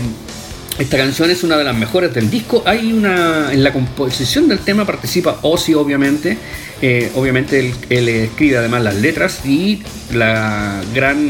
esta 0.81 0.97
canción 0.97 1.31
es 1.31 1.43
una 1.43 1.59
de 1.59 1.65
las 1.65 1.77
mejores 1.77 2.15
del 2.15 2.31
disco. 2.31 2.63
Hay 2.65 2.91
una. 2.93 3.53
En 3.53 3.63
la 3.63 3.71
composición 3.71 4.49
del 4.49 4.61
tema 4.61 4.87
participa 4.87 5.39
Ozzy, 5.43 5.75
obviamente. 5.75 6.39
Eh, 6.81 7.13
obviamente 7.15 7.75
él, 7.91 8.09
escribe 8.09 8.57
además 8.57 8.83
las 8.83 8.95
letras 8.95 9.45
y 9.45 9.83
la 10.11 10.81
gran 10.95 11.29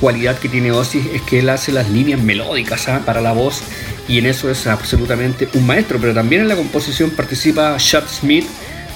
cualidad 0.00 0.38
que 0.38 0.48
tiene 0.48 0.70
Ozzy 0.70 1.02
es 1.12 1.22
que 1.22 1.40
él 1.40 1.48
hace 1.48 1.72
las 1.72 1.90
líneas 1.90 2.20
melódicas 2.20 2.86
¿ah? 2.86 3.02
para 3.04 3.20
la 3.20 3.32
voz 3.32 3.62
y 4.06 4.18
en 4.18 4.26
eso 4.26 4.48
es 4.48 4.68
absolutamente 4.68 5.48
un 5.54 5.66
maestro. 5.66 5.98
Pero 6.00 6.14
también 6.14 6.42
en 6.42 6.48
la 6.48 6.54
composición 6.54 7.10
participa 7.10 7.76
Chad 7.78 8.04
Smith 8.08 8.46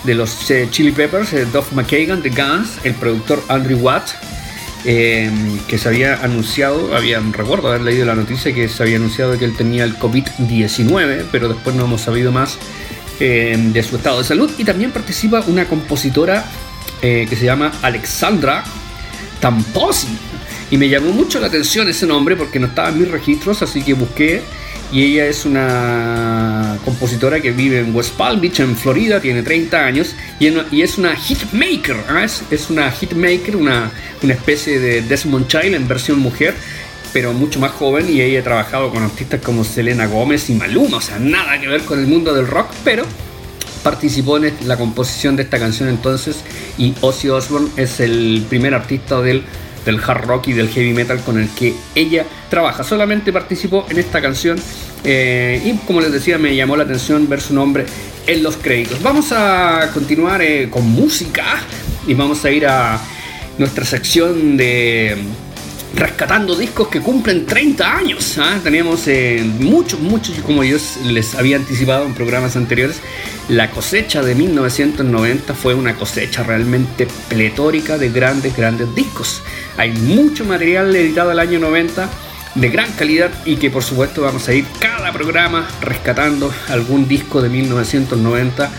de 0.05 0.15
los 0.15 0.49
Chili 0.71 0.93
Peppers, 0.93 1.31
Duff 1.53 1.73
McKagan 1.73 2.23
de 2.23 2.31
Guns, 2.31 2.79
el 2.85 2.95
productor 2.95 3.43
Andrew 3.49 3.79
Watt 3.79 4.11
Em, 4.85 5.61
que 5.69 5.79
se 5.79 5.89
había 5.89 6.25
anunciado, 6.25 6.97
habían, 6.97 7.33
recuerdo 7.33 7.69
haber 7.69 7.83
leído 7.83 8.05
la 8.05 8.17
noticia 8.17 8.53
que 8.53 8.69
se 8.69 8.83
había 8.83 8.97
anunciado 8.97 9.39
que 9.39 9.45
él 9.45 9.57
tenía 9.57 9.85
el 9.85 9.97
COVID-19, 9.97 11.27
pero 11.31 11.49
después 11.49 11.77
no 11.77 11.85
hemos 11.85 12.01
sabido 12.01 12.33
más 12.33 12.59
em, 13.21 13.73
de 13.73 13.83
su 13.85 13.95
estado 13.95 14.19
de 14.19 14.25
salud. 14.25 14.51
Y 14.59 14.65
también 14.65 14.91
participa 14.91 15.45
una 15.47 15.67
compositora 15.69 16.45
eh, 17.01 17.27
que 17.31 17.37
se 17.37 17.45
llama 17.45 17.71
Alexandra 17.83 18.65
Tamposi. 19.41 20.09
Y 20.73 20.79
me 20.79 20.89
llamó 20.89 21.13
mucho 21.13 21.39
la 21.39 21.47
atención 21.47 21.89
ese 21.89 22.07
nombre 22.07 22.35
porque 22.35 22.59
no 22.59 22.67
estaba 22.67 22.89
en 22.89 22.99
mis 22.99 23.09
registros, 23.09 23.63
así 23.63 23.83
que 23.83 23.95
busqué 23.95 24.43
y 24.93 25.05
ella 25.05 25.27
es 25.27 25.47
una 25.47 26.79
compositora 26.85 27.41
que 27.41 27.51
vive 27.51 27.81
en 27.81 27.95
West 27.95 28.15
Palm 28.15 28.41
Beach, 28.41 28.61
en 28.61 28.77
Florida, 28.77 29.21
tiene 29.21 29.43
30 29.43 29.85
años 29.85 30.15
y 30.39 30.83
es 30.83 30.99
una 30.99 31.17
hitmaker, 31.17 31.97
¿ah? 32.09 32.25
es, 32.25 32.71
una 32.71 32.91
hitmaker, 32.91 33.57
una, 33.57 33.91
una 34.23 34.35
especie 34.35 34.79
de 34.79 35.01
Desmond 35.01 35.49
Child 35.49 35.75
en 35.75 35.89
versión 35.89 36.19
mujer, 36.19 36.55
pero 37.13 37.33
mucho 37.33 37.59
más 37.59 37.73
joven 37.73 38.07
y 38.09 38.21
ella 38.21 38.41
ha 38.41 38.45
trabajado 38.45 38.91
con 38.91 39.03
artistas 39.03 39.41
como 39.41 39.65
Selena 39.65 40.07
Gómez 40.07 40.51
y 40.51 40.55
Maluma, 40.55 40.99
o 40.99 41.01
sea, 41.01 41.19
nada 41.19 41.59
que 41.59 41.69
ver 41.69 41.83
con 41.83 41.99
el 41.99 42.07
mundo 42.07 42.35
del 42.35 42.47
rock, 42.47 42.69
pero 42.85 43.05
participó 43.83 44.37
en 44.37 44.53
la 44.67 44.77
composición 44.77 45.37
de 45.37 45.43
esta 45.43 45.59
canción 45.59 45.89
entonces 45.89 46.45
y 46.79 46.95
Ozzy 47.01 47.31
Osbourne 47.31 47.71
es 47.77 47.99
el 47.99 48.45
primer 48.49 48.75
artista 48.75 49.21
del 49.21 49.43
del 49.85 50.01
hard 50.05 50.25
rock 50.25 50.49
y 50.49 50.53
del 50.53 50.69
heavy 50.69 50.93
metal 50.93 51.21
con 51.21 51.39
el 51.39 51.49
que 51.51 51.75
ella 51.95 52.25
trabaja. 52.49 52.85
Solamente 52.85 53.33
participó 53.33 53.87
en 53.91 53.99
esta 53.99 54.21
canción 54.21 54.59
eh, 55.05 55.61
y 55.65 55.77
como 55.87 56.01
les 56.01 56.13
decía 56.13 56.39
me 56.39 56.55
llamó 56.55 56.77
la 56.77 56.85
atención 56.85 57.29
ver 57.29 57.41
su 57.41 57.55
nombre 57.55 57.87
en 58.27 58.43
los 58.43 58.57
créditos. 58.57 59.03
Vamos 59.03 59.33
a 59.33 59.91
continuar 59.93 60.43
eh, 60.43 60.69
con 60.71 60.89
música 60.89 61.45
y 62.07 62.15
vamos 62.15 62.45
a 62.45 62.51
ir 62.51 62.67
a 62.67 63.01
nuestra 63.59 63.85
sección 63.85 64.57
de 64.57 65.17
rescatando 65.95 66.55
discos 66.55 66.89
que 66.89 67.01
cumplen 67.01 67.47
30 67.47 67.97
años. 67.97 68.39
¿ah? 68.39 68.59
Teníamos 68.63 69.07
eh, 69.09 69.45
muchos, 69.59 70.01
muchos, 70.01 70.37
como 70.39 70.65
yo 70.65 70.79
les 71.05 71.35
había 71.35 71.57
anticipado 71.57 72.07
en 72.07 72.15
programas 72.15 72.57
anteriores, 72.57 73.01
la 73.49 73.71
cosecha 73.71 74.23
de 74.23 74.35
1990 74.35 75.55
fue 75.55 75.75
una 75.75 75.97
cosecha 75.97 76.43
realmente 76.43 77.07
pletórica 77.29 77.99
de 77.99 78.11
grandes, 78.11 78.57
grandes 78.57 78.95
discos. 78.95 79.43
Hay 79.77 79.93
mucho 79.93 80.45
material 80.45 80.95
editado 80.95 81.33
el 81.33 81.39
año 81.39 81.59
90 81.59 82.09
de 82.55 82.69
gran 82.69 82.91
calidad 82.93 83.31
y 83.45 83.57
que 83.57 83.71
por 83.71 83.83
supuesto 83.83 84.23
vamos 84.23 84.47
a 84.49 84.55
ir 84.55 84.67
cada 84.79 85.13
programa 85.13 85.67
rescatando 85.81 86.53
algún 86.69 87.09
disco 87.09 87.41
de 87.41 87.49
1990 87.49 88.71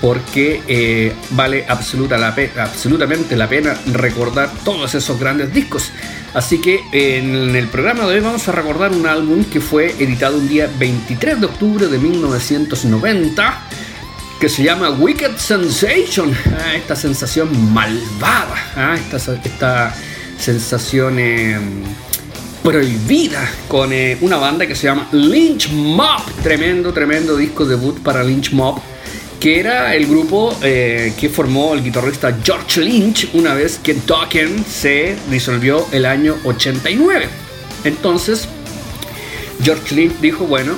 porque 0.00 0.60
eh, 0.68 1.14
vale 1.30 1.64
absoluta 1.66 2.18
la 2.18 2.34
absolutamente 2.58 3.36
la 3.36 3.48
pena 3.48 3.74
recordar 3.86 4.50
todos 4.62 4.94
esos 4.94 5.18
grandes 5.18 5.52
discos. 5.52 5.92
Así 6.34 6.60
que 6.60 6.84
en 6.90 7.54
el 7.54 7.68
programa 7.68 8.06
de 8.06 8.16
hoy 8.16 8.20
vamos 8.20 8.48
a 8.48 8.52
recordar 8.52 8.90
un 8.90 9.06
álbum 9.06 9.44
que 9.44 9.60
fue 9.60 9.94
editado 10.00 10.36
un 10.36 10.48
día 10.48 10.68
23 10.78 11.40
de 11.40 11.46
octubre 11.46 11.86
de 11.86 11.96
1990 11.96 13.62
que 14.40 14.48
se 14.48 14.64
llama 14.64 14.90
Wicked 14.90 15.36
Sensation, 15.36 16.36
ah, 16.58 16.74
esta 16.74 16.96
sensación 16.96 17.72
malvada, 17.72 18.56
ah, 18.76 18.96
esta, 18.96 19.94
sensación 20.36 21.20
eh, 21.20 21.56
prohibida 22.64 23.48
con 23.68 23.92
eh, 23.92 24.18
una 24.20 24.36
banda 24.36 24.66
que 24.66 24.74
se 24.74 24.88
llama 24.88 25.06
Lynch 25.12 25.70
Mob, 25.70 26.20
tremendo, 26.42 26.92
tremendo 26.92 27.36
disco 27.36 27.64
debut 27.64 28.00
para 28.00 28.24
Lynch 28.24 28.52
Mob 28.52 28.82
que 29.40 29.60
era 29.60 29.94
el 29.94 30.06
grupo 30.06 30.56
eh, 30.62 31.12
que 31.18 31.28
formó 31.28 31.74
el 31.74 31.82
guitarrista 31.82 32.36
George 32.42 32.80
Lynch 32.80 33.30
una 33.34 33.54
vez 33.54 33.78
que 33.82 33.94
Dokken 33.94 34.64
se 34.64 35.16
disolvió 35.30 35.86
el 35.92 36.06
año 36.06 36.36
89. 36.44 37.28
Entonces, 37.84 38.48
George 39.62 39.94
Lynch 39.94 40.18
dijo, 40.20 40.46
bueno, 40.46 40.74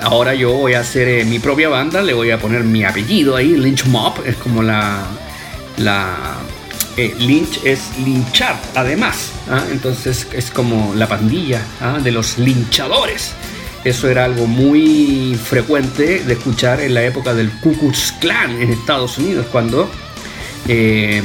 ahora 0.00 0.34
yo 0.34 0.52
voy 0.52 0.74
a 0.74 0.80
hacer 0.80 1.08
eh, 1.08 1.24
mi 1.24 1.38
propia 1.38 1.68
banda, 1.68 2.02
le 2.02 2.14
voy 2.14 2.30
a 2.30 2.38
poner 2.38 2.64
mi 2.64 2.84
apellido 2.84 3.36
ahí, 3.36 3.56
Lynch 3.56 3.84
Mob, 3.86 4.14
es 4.26 4.36
como 4.36 4.62
la... 4.62 5.06
la 5.78 6.38
eh, 6.96 7.14
Lynch 7.18 7.64
es 7.64 7.80
linchar, 8.04 8.60
además, 8.74 9.30
¿ah? 9.50 9.64
entonces 9.70 10.26
es 10.34 10.50
como 10.50 10.94
la 10.94 11.08
pandilla 11.08 11.62
¿ah? 11.80 11.98
de 12.02 12.12
los 12.12 12.38
linchadores. 12.38 13.32
Eso 13.84 14.08
era 14.08 14.24
algo 14.24 14.46
muy 14.46 15.38
frecuente 15.42 16.22
de 16.24 16.32
escuchar 16.34 16.80
en 16.80 16.94
la 16.94 17.04
época 17.04 17.34
del 17.34 17.50
Ku 17.50 17.76
Klux 17.76 18.12
Klan 18.20 18.62
en 18.62 18.70
Estados 18.70 19.18
Unidos, 19.18 19.46
cuando 19.50 19.90
eh, 20.68 21.20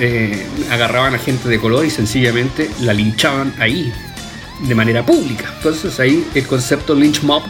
eh, 0.00 0.46
agarraban 0.70 1.14
a 1.14 1.18
gente 1.18 1.48
de 1.48 1.58
color 1.58 1.84
y 1.84 1.90
sencillamente 1.90 2.70
la 2.80 2.94
linchaban 2.94 3.54
ahí 3.58 3.92
de 4.60 4.74
manera 4.74 5.04
pública. 5.04 5.52
Entonces 5.56 6.00
ahí 6.00 6.26
el 6.34 6.46
concepto 6.46 6.94
lynch 6.94 7.22
mob 7.22 7.42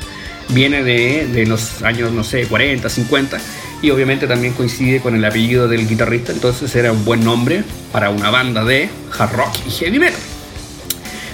viene 0.49 0.83
de, 0.83 1.47
los 1.47 1.83
años, 1.83 2.11
no 2.13 2.25
sé, 2.25 2.47
40, 2.47 2.89
50, 2.89 3.39
y 3.83 3.91
obviamente 3.91 4.27
también 4.27 4.55
coincide 4.55 5.01
con 5.01 5.15
el 5.15 5.25
apellido 5.25 5.69
del 5.69 5.87
guitarrista, 5.87 6.33
entonces 6.33 6.75
era 6.75 6.91
un 6.91 7.05
buen 7.05 7.23
nombre 7.23 7.63
para 7.93 8.11
una 8.11 8.31
banda 8.31 8.65
de 8.65 8.89
hard 9.17 9.33
rock 9.33 9.55
y 9.67 9.71
heavy 9.71 9.99
metal. 9.99 10.38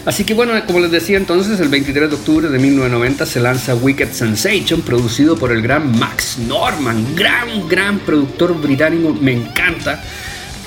Así 0.06 0.24
que 0.24 0.34
bueno, 0.34 0.52
como 0.66 0.80
les 0.80 0.90
decía 0.90 1.16
entonces, 1.16 1.58
el 1.60 1.68
23 1.68 2.10
de 2.10 2.16
octubre 2.16 2.48
de 2.48 2.58
1990 2.58 3.24
se 3.24 3.40
lanza 3.40 3.74
Wicked 3.74 4.12
Sensation, 4.12 4.82
producido 4.82 5.36
por 5.36 5.50
el 5.50 5.62
gran 5.62 5.98
Max 5.98 6.38
Norman, 6.38 7.14
gran, 7.16 7.66
gran 7.68 7.98
productor 8.00 8.60
británico, 8.60 9.16
me 9.18 9.32
encanta. 9.32 10.02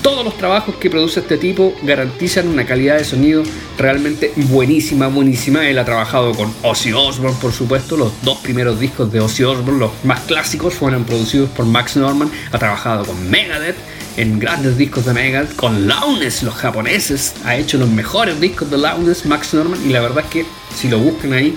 Todos 0.02 0.24
los 0.24 0.36
trabajos 0.36 0.76
que 0.76 0.90
produce 0.90 1.20
este 1.20 1.38
tipo 1.38 1.74
garantizan 1.82 2.48
una 2.48 2.64
calidad 2.64 2.98
de 2.98 3.04
sonido 3.04 3.42
realmente 3.76 4.32
buenísima, 4.36 5.08
buenísima. 5.08 5.68
Él 5.68 5.78
ha 5.78 5.84
trabajado 5.84 6.34
con 6.34 6.52
Ozzy 6.62 6.92
Osbourne, 6.92 7.36
por 7.40 7.52
supuesto. 7.52 7.96
Los 7.96 8.12
dos 8.22 8.38
primeros 8.38 8.78
discos 8.78 9.10
de 9.12 9.20
Ozzy 9.20 9.44
Osbourne, 9.44 9.80
los 9.80 9.90
más 10.04 10.20
clásicos, 10.20 10.74
fueron 10.74 11.04
producidos 11.04 11.50
por 11.50 11.66
Max 11.66 11.96
Norman. 11.96 12.30
Ha 12.52 12.58
trabajado 12.58 13.04
con 13.04 13.28
Megadeth 13.28 13.76
en 14.16 14.38
grandes 14.38 14.76
discos 14.76 15.04
de 15.04 15.14
Megadeth, 15.14 15.54
con 15.56 15.86
Launes, 15.86 16.42
los 16.42 16.54
japoneses. 16.54 17.34
Ha 17.44 17.56
hecho 17.56 17.78
los 17.78 17.88
mejores 17.88 18.40
discos 18.40 18.70
de 18.70 18.78
Launes, 18.78 19.26
Max 19.26 19.54
Norman, 19.54 19.80
y 19.84 19.90
la 19.90 20.00
verdad 20.00 20.24
es 20.24 20.30
que 20.30 20.46
si 20.74 20.88
lo 20.88 20.98
buscan 20.98 21.32
ahí, 21.32 21.56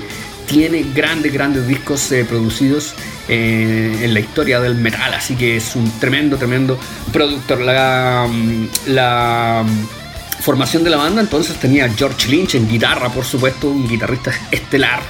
tiene 0.51 0.83
grandes, 0.93 1.31
grandes 1.31 1.65
discos 1.65 2.11
eh, 2.11 2.25
producidos 2.25 2.93
eh, 3.29 3.99
en 4.01 4.13
la 4.13 4.19
historia 4.19 4.59
del 4.59 4.75
metal, 4.75 5.13
así 5.13 5.35
que 5.35 5.55
es 5.55 5.77
un 5.77 5.89
tremendo, 5.97 6.35
tremendo 6.35 6.77
productor. 7.13 7.61
La, 7.61 8.27
mm, 8.29 8.67
la 8.87 9.63
mm, 9.65 10.41
formación 10.41 10.83
de 10.83 10.89
la 10.89 10.97
banda 10.97 11.21
entonces 11.21 11.57
tenía 11.57 11.87
George 11.87 12.27
Lynch 12.27 12.55
en 12.55 12.67
guitarra, 12.67 13.07
por 13.07 13.23
supuesto, 13.23 13.69
un 13.69 13.87
guitarrista 13.87 14.33
estelar 14.51 15.01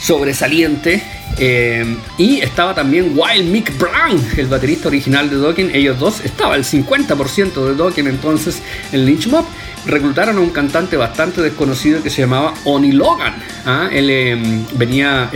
sobresaliente. 0.00 1.02
Eh, 1.38 1.96
y 2.18 2.40
estaba 2.40 2.74
también 2.74 3.16
Wild 3.16 3.50
Mick 3.50 3.78
Brown, 3.78 4.20
el 4.36 4.46
baterista 4.46 4.88
original 4.88 5.30
de 5.30 5.36
Dokken. 5.36 5.74
Ellos 5.74 5.98
dos, 6.00 6.20
estaba 6.24 6.56
el 6.56 6.64
50% 6.64 7.64
de 7.68 7.74
Dokken 7.74 8.08
entonces 8.08 8.60
en 8.92 9.06
Lynch 9.06 9.28
Mob. 9.28 9.44
Reclutaron 9.86 10.38
a 10.38 10.40
un 10.40 10.50
cantante 10.50 10.96
bastante 10.96 11.42
desconocido 11.42 12.02
que 12.02 12.10
se 12.10 12.22
llamaba 12.22 12.54
Oni 12.64 12.92
Logan. 12.92 13.34
¿ah? 13.66 13.88
Él 13.92 14.08
eh, 14.10 14.64
venía, 14.74 15.30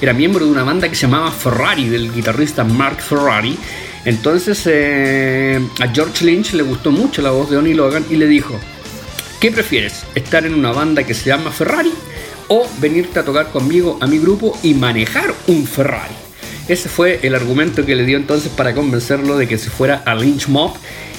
era 0.00 0.12
miembro 0.12 0.44
de 0.46 0.50
una 0.50 0.64
banda 0.64 0.88
que 0.88 0.94
se 0.94 1.02
llamaba 1.02 1.30
Ferrari, 1.30 1.88
del 1.88 2.12
guitarrista 2.12 2.64
Mark 2.64 3.00
Ferrari. 3.00 3.58
Entonces 4.04 4.62
eh, 4.66 5.60
a 5.80 5.88
George 5.88 6.24
Lynch 6.24 6.52
le 6.52 6.62
gustó 6.62 6.90
mucho 6.90 7.22
la 7.22 7.30
voz 7.30 7.50
de 7.50 7.56
Oni 7.56 7.74
Logan 7.74 8.04
y 8.10 8.16
le 8.16 8.26
dijo, 8.26 8.58
¿qué 9.40 9.50
prefieres? 9.50 10.04
¿Estar 10.14 10.44
en 10.46 10.54
una 10.54 10.72
banda 10.72 11.04
que 11.04 11.14
se 11.14 11.26
llama 11.26 11.50
Ferrari? 11.50 11.92
o 12.48 12.66
venirte 12.78 13.18
a 13.18 13.24
tocar 13.24 13.50
conmigo 13.50 13.98
a 14.00 14.06
mi 14.06 14.18
grupo 14.18 14.58
y 14.62 14.74
manejar 14.74 15.34
un 15.46 15.66
Ferrari. 15.66 16.14
Ese 16.68 16.88
fue 16.88 17.20
el 17.22 17.34
argumento 17.34 17.84
que 17.84 17.94
le 17.94 18.04
dio 18.04 18.16
entonces 18.16 18.50
para 18.50 18.74
convencerlo 18.74 19.36
de 19.36 19.46
que 19.46 19.58
se 19.58 19.70
fuera 19.70 20.02
a 20.04 20.14
Lynch 20.14 20.48
Mob. 20.48 20.72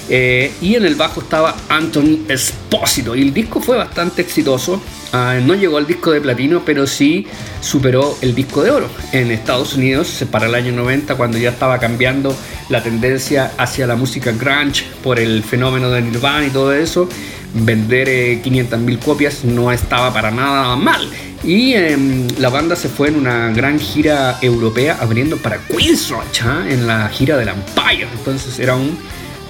Eh, 0.10 0.52
y 0.62 0.76
en 0.76 0.86
el 0.86 0.96
bajo 0.96 1.22
estaba 1.22 1.56
Anthony 1.70 2.26
Espósito. 2.30 3.16
Y 3.16 3.22
el 3.22 3.34
disco 3.34 3.62
fue 3.62 3.78
bastante 3.78 4.22
exitoso. 4.22 4.82
Ah, 5.14 5.40
no 5.44 5.56
llegó 5.56 5.78
al 5.78 5.88
disco 5.88 6.12
de 6.12 6.22
platino, 6.22 6.64
pero 6.66 6.86
sí 6.88 7.26
superó 7.62 8.18
el 8.22 8.36
disco 8.36 8.64
de 8.64 8.72
oro 8.72 8.90
en 9.12 9.32
Estados 9.32 9.76
Unidos 9.76 10.24
para 10.30 10.48
el 10.48 10.56
año 10.56 10.74
90, 10.74 11.16
cuando 11.16 11.38
ya 11.38 11.50
estaba 11.50 11.80
cambiando 11.80 12.36
la 12.70 12.84
tendencia 12.84 13.52
hacia 13.58 13.88
la 13.88 13.96
música 13.96 14.32
grunge 14.32 14.86
por 15.04 15.20
el 15.20 15.44
fenómeno 15.44 15.90
de 15.90 16.02
Nirvana 16.02 16.48
y 16.48 16.50
todo 16.50 16.74
eso 16.74 17.08
vender 17.56 18.08
500.000 18.44 18.94
eh, 18.94 19.00
copias 19.04 19.46
no 19.46 19.72
estaba 19.72 20.14
para 20.14 20.32
nada 20.32 20.76
mal. 20.76 21.08
Y 21.44 21.74
em, 21.74 22.28
la 22.40 22.50
banda 22.50 22.76
se 22.76 22.90
fue 22.90 23.08
en 23.08 23.16
una 23.16 23.52
gran 23.52 23.80
gira 23.80 24.38
europea 24.42 24.98
abriendo 25.00 25.38
para 25.38 25.60
Queensrÿche 25.60 26.44
¿ah? 26.44 26.66
en 26.68 26.88
la 26.88 27.08
gira 27.10 27.38
del 27.38 27.50
Empire. 27.50 28.08
Entonces 28.18 28.60
era 28.60 28.76
un 28.76 28.98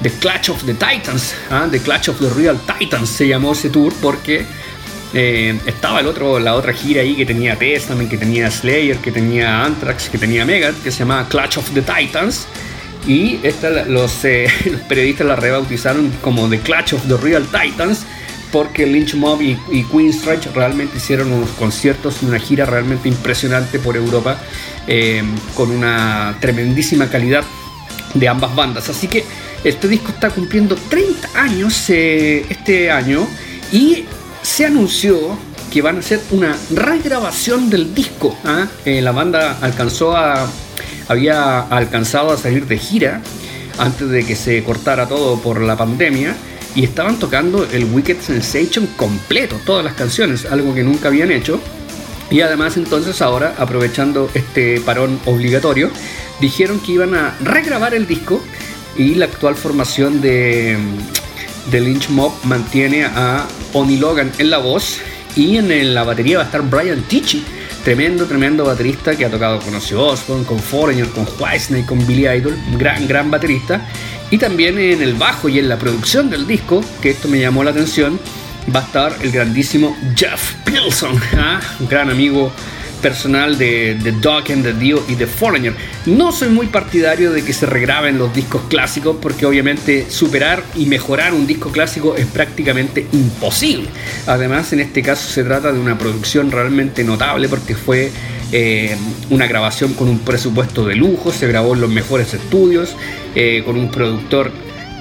The 0.02 0.12
Clutch 0.12 0.50
of 0.50 0.64
the 0.66 0.74
Titans, 0.74 1.34
¿ah? 1.50 1.68
The 1.70 1.80
Clutch 1.80 2.10
of 2.10 2.20
the 2.20 2.30
Real 2.30 2.60
Titans 2.60 3.10
se 3.10 3.28
llamó 3.28 3.54
ese 3.54 3.70
tour 3.70 3.94
porque 4.02 4.46
eh, 5.14 5.58
estaba 5.66 6.02
el 6.02 6.08
otro, 6.08 6.40
la 6.40 6.56
otra 6.56 6.74
gira 6.74 7.02
ahí 7.02 7.16
que 7.16 7.26
tenía 7.26 7.56
Testament, 7.56 8.10
que 8.10 8.18
tenía 8.18 8.52
Slayer, 8.52 8.98
que 8.98 9.12
tenía 9.12 9.64
Anthrax, 9.64 10.10
que 10.10 10.18
tenía 10.18 10.46
Megadeth, 10.46 10.84
que 10.84 10.92
se 10.92 11.00
llamaba 11.00 11.28
Clutch 11.30 11.58
of 11.58 11.70
the 11.74 11.82
Titans. 11.82 12.48
Y 13.08 13.40
esta, 13.44 13.70
los, 13.70 14.26
eh, 14.26 14.48
los, 14.72 14.82
periodistas 14.82 15.28
la 15.28 15.36
rebautizaron 15.36 16.12
como 16.22 16.50
The 16.50 16.60
Clutch 16.60 16.94
of 16.94 17.08
the 17.08 17.18
Real 17.18 17.46
Titans 17.46 18.06
porque 18.52 18.86
Lynch 18.86 19.16
Mob 19.16 19.42
y, 19.42 19.58
y 19.70 19.84
Queen 19.84 20.14
Stretch 20.14 20.48
realmente 20.54 20.98
hicieron 20.98 21.32
unos 21.32 21.50
conciertos 21.52 22.18
y 22.22 22.26
una 22.26 22.40
gira 22.40 22.66
realmente 22.66 23.10
impresionante 23.10 23.80
por 23.80 23.98
Europa 23.98 24.38
eh, 24.88 25.24
con 25.56 25.72
una 25.72 26.38
tremendísima 26.40 27.10
calidad 27.10 27.44
de 28.14 28.28
ambas 28.28 28.56
bandas. 28.56 28.88
Así 28.90 29.08
que 29.08 29.26
este 29.66 29.88
disco 29.88 30.12
está 30.12 30.30
cumpliendo 30.30 30.76
30 30.76 31.30
años 31.36 31.90
eh, 31.90 32.46
este 32.50 32.92
año 32.92 33.28
y 33.72 34.06
se 34.42 34.66
anunció 34.66 35.38
que 35.74 35.82
van 35.82 35.98
a 35.98 36.00
hacer 36.00 36.22
una 36.32 36.56
regrabación 36.70 37.70
del 37.70 37.94
disco. 37.94 38.38
¿ah? 38.46 38.68
la 38.86 39.12
banda 39.12 39.58
alcanzó 39.62 40.16
a 40.16 40.48
había 41.08 41.62
alcanzado 41.62 42.32
a 42.32 42.38
salir 42.38 42.68
de 42.68 42.78
gira 42.78 43.22
antes 43.78 44.10
de 44.10 44.26
que 44.26 44.36
se 44.36 44.64
cortara 44.64 45.08
todo 45.08 45.40
por 45.40 45.62
la 45.62 45.76
pandemia 45.76 46.36
y 46.76 46.84
estaban 46.84 47.18
tocando 47.20 47.68
el 47.72 47.86
Wicked 47.86 48.20
Sensation 48.22 48.88
completo, 48.96 49.60
todas 49.66 49.84
las 49.84 49.94
canciones, 49.94 50.46
algo 50.46 50.74
que 50.74 50.84
nunca 50.84 51.08
habían 51.08 51.32
hecho. 51.32 51.60
Y 52.30 52.42
además 52.42 52.76
entonces 52.78 53.22
ahora, 53.22 53.56
aprovechando 53.58 54.30
este 54.34 54.82
parón 54.82 55.20
obligatorio, 55.26 55.90
dijeron 56.42 56.80
que 56.80 56.94
iban 56.94 57.16
a 57.16 57.36
regrabar 57.42 57.94
el 57.94 58.08
disco 58.08 58.42
y 58.96 59.16
la 59.16 59.26
actual 59.26 59.56
formación 59.56 60.22
de, 60.22 60.78
de 61.72 61.82
Lynch 61.82 62.10
Mob 62.10 62.34
mantiene 62.44 63.06
a 63.06 63.48
Oni 63.74 63.98
Logan 63.98 64.32
en 64.38 64.50
la 64.50 64.58
voz 64.58 65.00
y 65.36 65.58
en 65.58 65.94
la 65.94 66.04
batería 66.04 66.38
va 66.38 66.44
a 66.44 66.46
estar 66.46 66.62
Brian 66.62 67.02
Tichy 67.04 67.44
Tremendo, 67.86 68.26
tremendo 68.26 68.66
baterista 68.66 69.16
que 69.16 69.26
ha 69.26 69.30
tocado 69.30 69.60
con 69.60 69.76
Ozzy 69.76 69.94
Osbourne, 69.94 70.44
con 70.44 70.58
Foreigner, 70.58 71.08
con 71.10 71.28
Whitesnake, 71.40 71.86
con 71.86 72.04
Billy 72.08 72.28
Idol, 72.28 72.58
gran, 72.80 73.08
gran 73.08 73.30
baterista. 73.30 73.88
Y 74.32 74.40
también 74.40 74.80
en 74.80 75.04
el 75.04 75.14
bajo 75.14 75.50
y 75.50 75.60
en 75.60 75.70
la 75.70 75.78
producción 75.78 76.28
del 76.32 76.48
disco, 76.48 76.84
que 77.00 77.12
esto 77.12 77.28
me 77.28 77.40
llamó 77.40 77.64
la 77.64 77.70
atención, 77.70 78.20
va 78.76 78.80
a 78.80 78.84
estar 78.86 79.16
el 79.22 79.32
grandísimo 79.32 79.96
Jeff 80.16 80.56
Pilson, 80.66 81.22
¿ah? 81.38 81.62
un 81.80 81.88
gran 81.88 82.10
amigo 82.10 82.52
personal 83.06 83.56
de, 83.56 84.00
The 84.04 84.14
Dog 84.14 84.52
and 84.52 84.64
The 84.64 84.74
Dio 84.74 85.06
y 85.08 85.14
The 85.14 85.28
Foreigner. 85.28 85.76
No 86.08 86.32
soy 86.32 86.50
muy 86.50 86.66
partidario 86.66 87.32
de 87.32 87.44
que 87.44 87.54
se 87.54 87.68
regraben 87.68 88.18
los 88.18 88.34
discos 88.34 88.64
clásicos 88.68 89.18
porque 89.22 89.46
obviamente 89.46 90.10
superar 90.10 90.64
y 90.74 90.88
mejorar 90.88 91.36
un 91.36 91.46
disco 91.46 91.72
clásico 91.72 92.16
es 92.16 92.26
prácticamente 92.26 93.06
imposible. 93.12 93.90
Además, 94.26 94.74
en 94.74 94.80
este 94.80 95.04
caso 95.04 95.30
se 95.30 95.44
trata 95.44 95.72
de 95.72 95.80
una 95.80 96.00
producción 96.00 96.50
realmente 96.50 97.04
notable 97.04 97.48
porque 97.48 97.76
fue 97.76 98.10
eh, 98.52 98.98
una 99.30 99.46
grabación 99.46 99.94
con 99.94 100.10
un 100.10 100.18
presupuesto 100.18 100.84
de 100.84 100.96
lujo, 100.96 101.32
se 101.32 101.48
grabó 101.48 101.76
en 101.76 101.82
los 101.82 101.92
mejores 101.92 102.34
estudios, 102.34 102.96
eh, 103.36 103.62
con 103.64 103.78
un 103.78 103.92
productor 103.92 104.52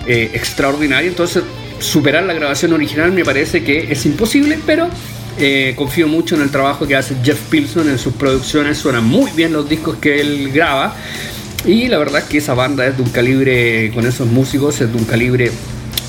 eh, 0.07 0.31
extraordinario. 0.35 1.09
Entonces, 1.09 1.43
superar 1.79 2.25
la 2.25 2.35
grabación 2.35 2.75
original 2.75 3.13
me 3.13 3.25
parece 3.25 3.65
que 3.65 3.91
es 3.91 4.05
imposible, 4.05 4.59
pero 4.67 4.91
eh, 5.39 5.75
confío 5.77 6.07
mucho 6.07 6.37
en 6.37 6.43
el 6.43 6.51
trabajo 6.51 6.87
que 6.87 6.95
hace 6.95 7.17
Jeff 7.23 7.41
Pilson 7.51 7.89
en 7.89 7.99
sus 7.99 8.15
producciones. 8.15 8.79
Suenan 8.79 9.05
muy 9.05 9.31
bien 9.33 9.53
los 9.53 9.69
discos 9.69 9.97
que 9.97 10.21
él 10.21 10.51
graba. 10.53 10.95
Y 11.65 11.89
la 11.89 11.99
verdad 11.99 12.23
es 12.23 12.29
que 12.29 12.39
esa 12.39 12.55
banda 12.55 12.87
es 12.87 12.97
de 12.97 13.03
un 13.03 13.11
calibre, 13.11 13.91
con 13.95 14.07
esos 14.07 14.29
músicos, 14.29 14.81
es 14.81 14.93
de 14.93 14.99
un 14.99 15.05
calibre 15.05 15.51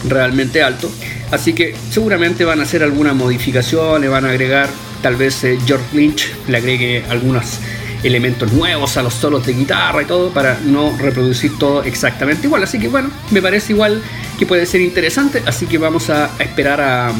realmente 0.07 0.61
alto. 0.61 0.91
Así 1.31 1.53
que 1.53 1.75
seguramente 1.89 2.45
van 2.45 2.59
a 2.59 2.63
hacer 2.63 2.83
alguna 2.83 3.13
modificación, 3.13 4.01
le 4.01 4.07
van 4.07 4.25
a 4.25 4.29
agregar, 4.29 4.69
tal 5.01 5.15
vez 5.15 5.43
eh, 5.43 5.57
George 5.65 5.85
Lynch 5.93 6.31
le 6.47 6.57
agregue 6.57 7.03
algunos 7.09 7.59
elementos 8.03 8.51
nuevos 8.51 8.97
a 8.97 9.01
los 9.01 9.15
solos 9.15 9.45
de 9.47 9.53
guitarra 9.53 10.03
y 10.03 10.05
todo 10.05 10.29
para 10.29 10.59
no 10.63 10.95
reproducir 10.97 11.57
todo 11.57 11.83
exactamente 11.83 12.45
igual. 12.45 12.63
Así 12.63 12.77
que 12.77 12.89
bueno, 12.89 13.09
me 13.31 13.41
parece 13.41 13.73
igual 13.73 14.03
que 14.37 14.45
puede 14.45 14.65
ser 14.65 14.81
interesante. 14.81 15.41
Así 15.45 15.65
que 15.65 15.77
vamos 15.77 16.09
a, 16.09 16.29
esperar 16.39 16.81
a, 16.81 17.13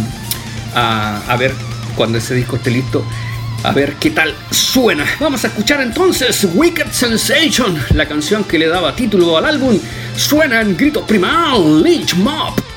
a 0.76 1.38
ver 1.38 1.54
cuando 1.96 2.18
ese 2.18 2.36
disco 2.36 2.58
esté 2.58 2.72
listo, 2.72 3.04
a 3.64 3.72
ver 3.72 3.96
qué 3.96 4.12
tal 4.12 4.36
suena. 4.52 5.06
Vamos 5.20 5.44
a 5.44 5.48
escuchar 5.48 5.82
entonces 5.82 6.48
Wicked 6.54 6.92
Sensation, 6.92 7.78
la 7.94 8.08
canción 8.08 8.44
que 8.44 8.60
le 8.60 8.68
daba 8.68 8.96
título 8.96 9.38
al 9.38 9.46
álbum. 9.46 9.80
Suena 10.16 10.62
en 10.62 10.78
grito 10.78 11.06
primal, 11.06 11.82
Lynch 11.82 12.14
Mob. 12.16 12.75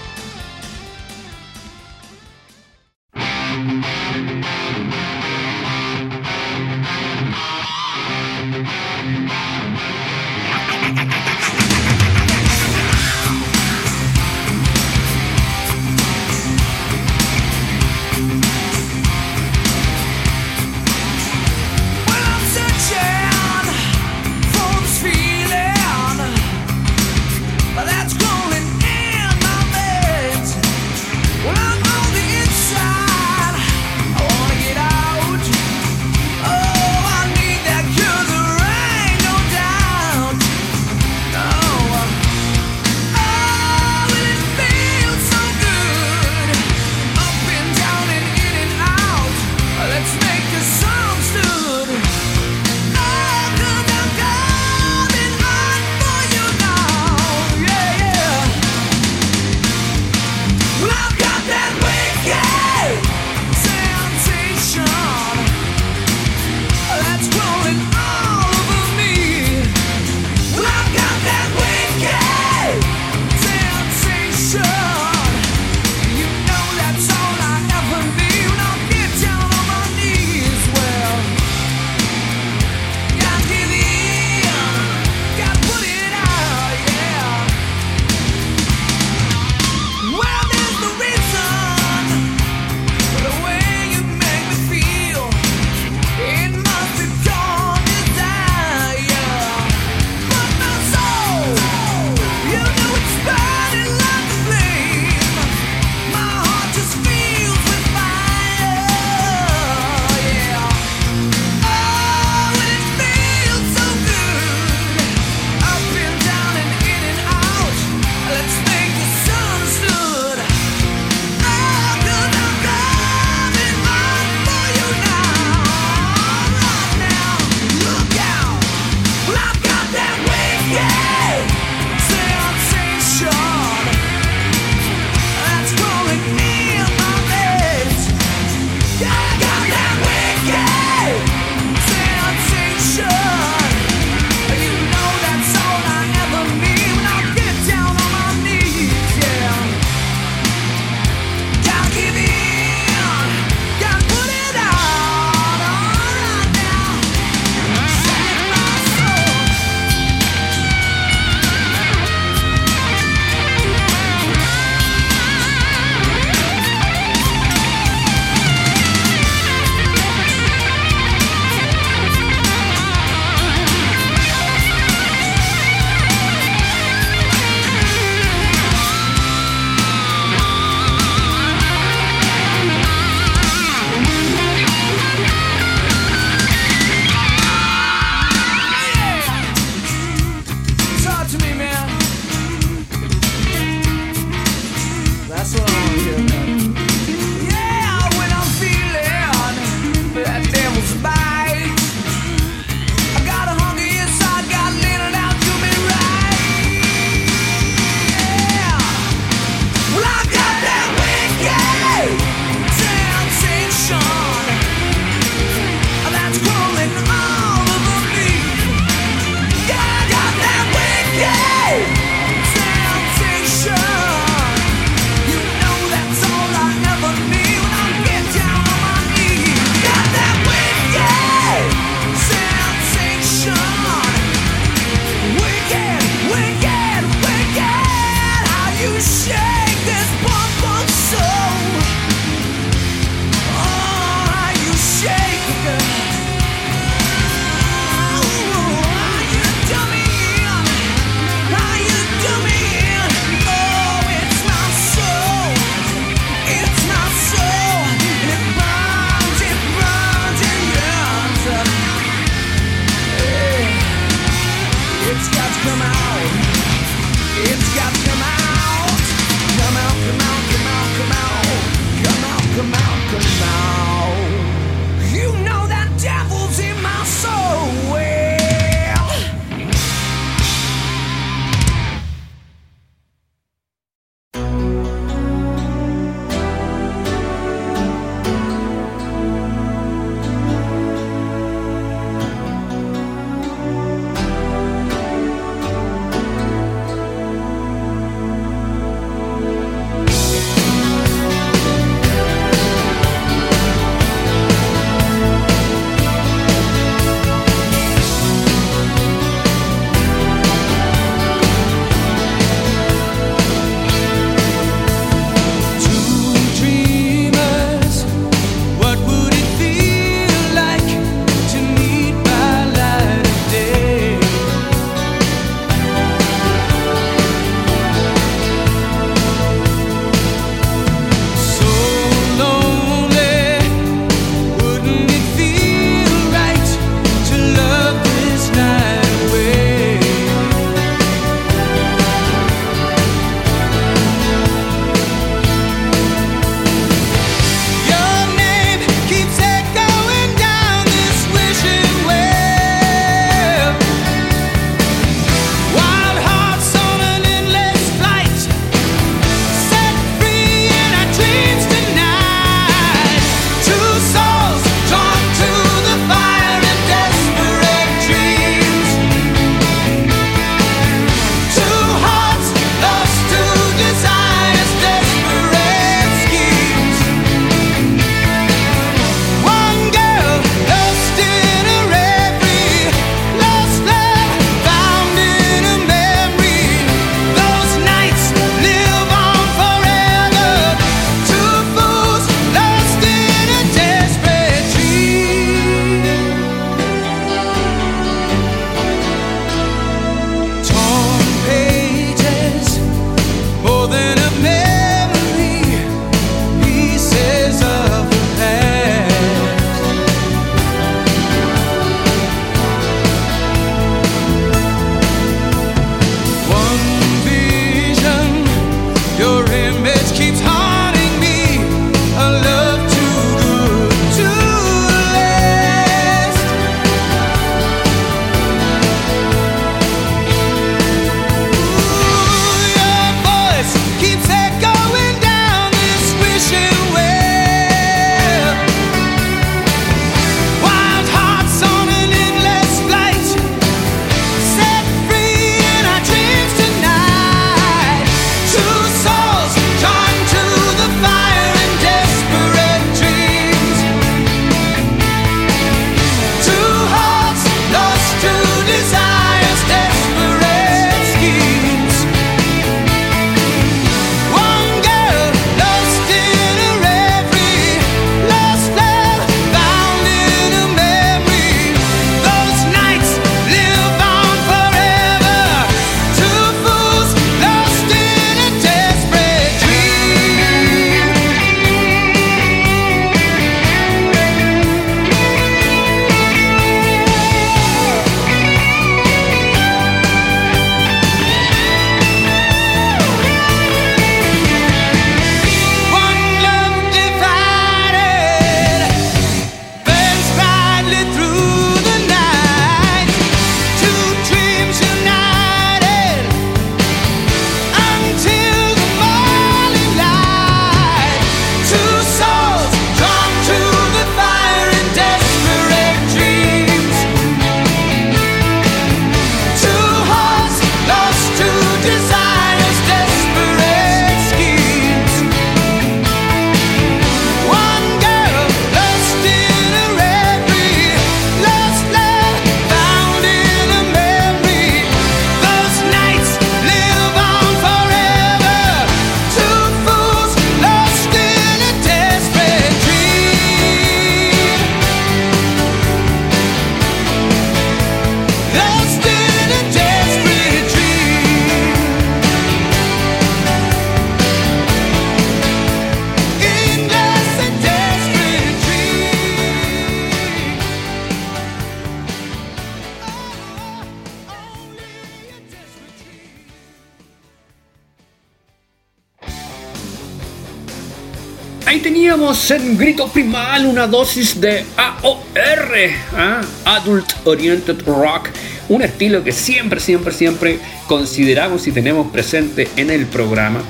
En 572.59 572.77
Grito 572.77 573.09
Primal 573.09 573.67
una 573.67 573.87
dosis 573.87 574.41
de 574.41 574.65
AOR, 574.77 575.75
¿ah? 576.17 576.41
Adult 576.65 577.07
Oriented 577.25 577.81
Rock, 577.87 578.31
un 578.69 578.83
estilo 578.83 579.23
que 579.23 579.33
siempre, 579.33 579.81
siempre, 579.81 580.13
siempre 580.13 580.59
consideramos 580.87 581.67
y 581.67 581.73
tenemos 581.73 582.11
presente 582.11 582.69
en 582.77 582.91
el 582.91 583.07
programa. 583.07 583.63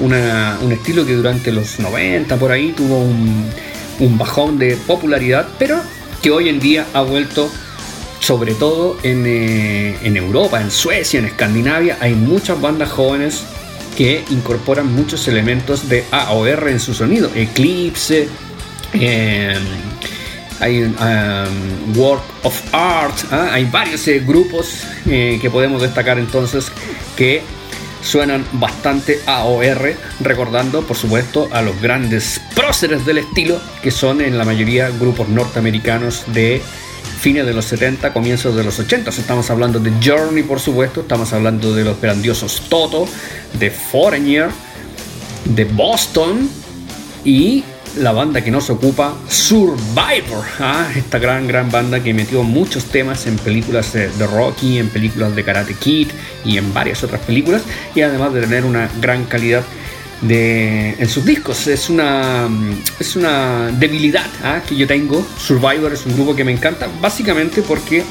un 0.00 0.72
estilo 0.72 1.06
que 1.06 1.14
durante 1.14 1.50
los 1.50 1.78
90 1.78 2.36
por 2.36 2.52
ahí 2.52 2.72
tuvo 2.76 2.98
un, 2.98 4.18
bajón 4.18 4.58
de 4.58 4.76
popularidad, 4.76 5.48
pero 5.58 5.80
que 6.22 6.30
hoy 6.30 6.48
en 6.50 6.60
día 6.60 6.86
ha 6.92 7.00
vuelto 7.00 7.50
sobre 8.20 8.54
todo 8.54 8.98
en, 9.02 9.24
eh, 9.26 9.96
en, 10.02 10.16
Europa, 10.16 10.60
en 10.60 10.70
Suecia, 10.70 11.20
en 11.20 11.26
Escandinavia, 11.26 11.96
hay 12.00 12.14
muchas 12.14 12.60
bandas 12.60 12.90
jóvenes 12.90 13.44
que 13.96 14.24
incorporan 14.30 14.94
muchos 14.94 15.26
elementos 15.26 15.88
de 15.88 16.04
AOR 16.10 16.68
en 16.68 16.78
su 16.78 16.94
sonido. 16.94 17.30
Eclipse, 17.34 18.28
em, 18.92 19.62
hay 20.60 20.82
um, 20.82 21.98
Work 21.98 22.22
of 22.44 22.74
Art, 22.74 23.16
¿ah? 23.30 23.50
hay 23.52 23.64
varios 23.64 24.06
eh, 24.08 24.22
grupos 24.24 24.84
eh, 25.06 25.38
que 25.40 25.50
podemos 25.50 25.82
destacar 25.82 26.18
entonces 26.18 26.70
que 27.16 27.42
suenan 28.02 28.44
bastante 28.52 29.20
AOR, 29.26 29.94
recordando 30.20 30.82
por 30.82 30.96
supuesto 30.96 31.48
a 31.52 31.62
los 31.62 31.80
grandes 31.80 32.40
próceres 32.54 33.04
del 33.04 33.18
estilo, 33.18 33.60
que 33.82 33.90
son 33.90 34.20
en 34.20 34.38
la 34.38 34.44
mayoría 34.44 34.90
grupos 34.90 35.28
norteamericanos 35.28 36.24
de 36.28 36.62
fines 37.18 37.46
de 37.46 37.54
los 37.54 37.64
70, 37.64 38.12
comienzos 38.12 38.54
de 38.54 38.62
los 38.62 38.78
80. 38.78 39.10
Estamos 39.10 39.50
hablando 39.50 39.80
de 39.80 39.92
Journey, 40.02 40.42
por 40.42 40.60
supuesto, 40.60 41.00
estamos 41.00 41.32
hablando 41.32 41.74
de 41.74 41.84
los 41.84 42.00
grandiosos 42.00 42.62
Toto, 42.68 43.06
de 43.58 43.70
Foreigner, 43.70 44.48
de 45.44 45.64
Boston 45.64 46.48
y 47.24 47.64
la 47.98 48.12
banda 48.12 48.42
que 48.42 48.50
nos 48.50 48.68
ocupa, 48.68 49.14
Survivor, 49.28 50.44
¿ah? 50.60 50.86
esta 50.94 51.18
gran, 51.18 51.48
gran 51.48 51.70
banda 51.70 52.02
que 52.02 52.12
metió 52.12 52.42
muchos 52.42 52.84
temas 52.84 53.26
en 53.26 53.36
películas 53.38 53.92
de, 53.92 54.26
Rocky, 54.26 54.78
en 54.78 54.88
películas 54.90 55.34
de 55.34 55.42
Karate 55.42 55.74
Kid 55.74 56.08
y 56.44 56.58
en 56.58 56.74
varias 56.74 57.02
otras 57.02 57.22
películas, 57.22 57.62
y 57.94 58.02
además 58.02 58.34
de 58.34 58.42
tener 58.42 58.64
una 58.64 58.90
gran 59.00 59.24
calidad 59.24 59.62
de, 60.22 60.90
en 60.98 61.08
sus 61.08 61.24
discos. 61.24 61.66
Es 61.66 61.90
una, 61.90 62.48
es 62.98 63.16
una 63.16 63.70
debilidad 63.72 64.26
¿ah? 64.42 64.62
que 64.66 64.76
yo 64.76 64.86
tengo. 64.86 65.26
Survivor 65.38 65.92
es 65.92 66.06
un 66.06 66.14
grupo 66.14 66.34
que 66.34 66.44
me 66.44 66.52
encanta, 66.52 66.88
básicamente 67.00 67.62
porque 67.62 68.04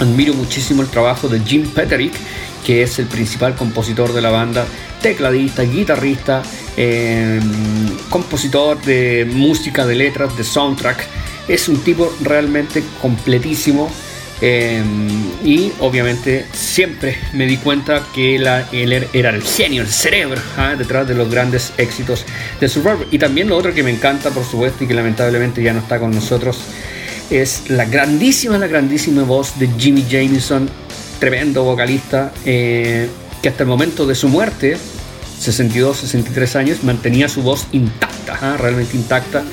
admiro 0.00 0.34
muchísimo 0.34 0.82
el 0.82 0.88
trabajo 0.88 1.28
de 1.28 1.40
Jim 1.40 1.66
Petterick, 1.68 2.14
que 2.64 2.82
es 2.82 2.98
el 2.98 3.06
principal 3.06 3.54
compositor 3.54 4.12
de 4.12 4.20
la 4.20 4.30
banda, 4.30 4.64
tecladista, 5.00 5.62
guitarrista, 5.62 6.42
em, 6.76 7.40
compositor 8.08 8.80
de 8.82 9.28
música, 9.30 9.86
de 9.86 9.96
letras, 9.96 10.36
de 10.36 10.44
soundtrack. 10.44 11.06
Es 11.48 11.68
un 11.68 11.78
tipo 11.82 12.14
realmente 12.22 12.82
completísimo 13.00 13.90
Em, 14.44 15.30
y 15.44 15.70
obviamente 15.78 16.46
siempre 16.52 17.16
me 17.32 17.46
di 17.46 17.58
cuenta 17.58 18.02
que 18.12 18.34
él 18.34 19.06
era 19.12 19.30
el 19.30 19.40
genio, 19.40 19.82
el 19.82 19.88
cerebro 19.88 20.40
¿ah? 20.56 20.74
detrás 20.76 21.06
de 21.06 21.14
los 21.14 21.30
grandes 21.30 21.72
éxitos 21.78 22.24
de 22.60 22.68
Survivor. 22.68 23.06
Y 23.12 23.18
también 23.18 23.48
lo 23.48 23.56
otro 23.56 23.72
que 23.72 23.84
me 23.84 23.92
encanta, 23.92 24.30
por 24.30 24.44
supuesto, 24.44 24.82
y 24.82 24.88
que 24.88 24.94
lamentablemente 24.94 25.62
ya 25.62 25.72
no 25.72 25.78
está 25.78 26.00
con 26.00 26.10
nosotros, 26.10 26.58
es 27.30 27.70
la 27.70 27.84
grandísima, 27.84 28.58
la 28.58 28.66
grandísima 28.66 29.22
voz 29.22 29.60
de 29.60 29.68
Jimmy 29.78 30.04
Jameson, 30.10 30.68
tremendo 31.20 31.62
vocalista, 31.62 32.32
eh, 32.44 33.08
que 33.40 33.48
hasta 33.48 33.62
el 33.62 33.68
momento 33.68 34.08
de 34.08 34.16
su 34.16 34.28
muerte, 34.28 34.76
62, 35.38 35.98
63 35.98 36.56
años, 36.56 36.82
mantenía 36.82 37.28
su 37.28 37.42
voz 37.42 37.68
intacta, 37.70 38.38
¿ah? 38.42 38.56
realmente 38.58 38.96
intacta. 38.96 39.44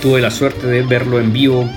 Tuve 0.00 0.20
la 0.20 0.32
suerte 0.32 0.66
de 0.66 0.82
verlo 0.82 1.20
en 1.20 1.32
vivo 1.32 1.70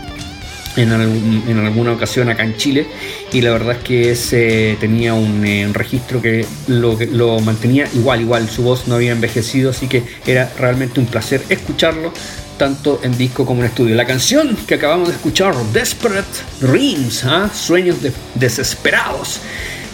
en, 0.78 1.60
alguna 1.60 1.94
ocasión 1.94 2.30
acá 2.30 2.44
en 2.44 2.58
Chile 2.58 2.88
y 3.32 3.42
la 3.42 3.52
verdad 3.52 3.78
es 3.78 3.84
que 3.84 4.12
ese 4.12 4.78
tenía 4.80 5.14
un, 5.14 5.46
eh, 5.46 5.68
registro 5.74 6.22
que 6.22 6.46
lo, 6.68 6.98
lo 7.12 7.40
mantenía 7.40 7.88
igual, 7.94 8.22
igual, 8.22 8.50
su 8.50 8.64
voz 8.64 8.88
no 8.88 8.96
había 8.96 9.12
envejecido, 9.12 9.72
así 9.72 9.88
que 9.88 10.04
era 10.26 10.52
realmente 10.58 11.00
un 11.00 11.06
placer 11.06 11.42
escucharlo 11.50 12.12
tanto 12.58 13.02
en 13.04 13.18
disco 13.18 13.46
como 13.46 13.62
en 13.62 13.68
estudio. 13.68 13.96
La 13.96 14.06
canción 14.06 14.56
que 14.68 14.76
acabamos 14.76 15.10
de 15.10 15.16
escuchar, 15.16 15.56
Desperate 15.74 16.40
Dreams, 16.62 17.26
¿ah? 17.26 17.50
Sueños 17.54 17.98
Desesperados, 18.36 19.42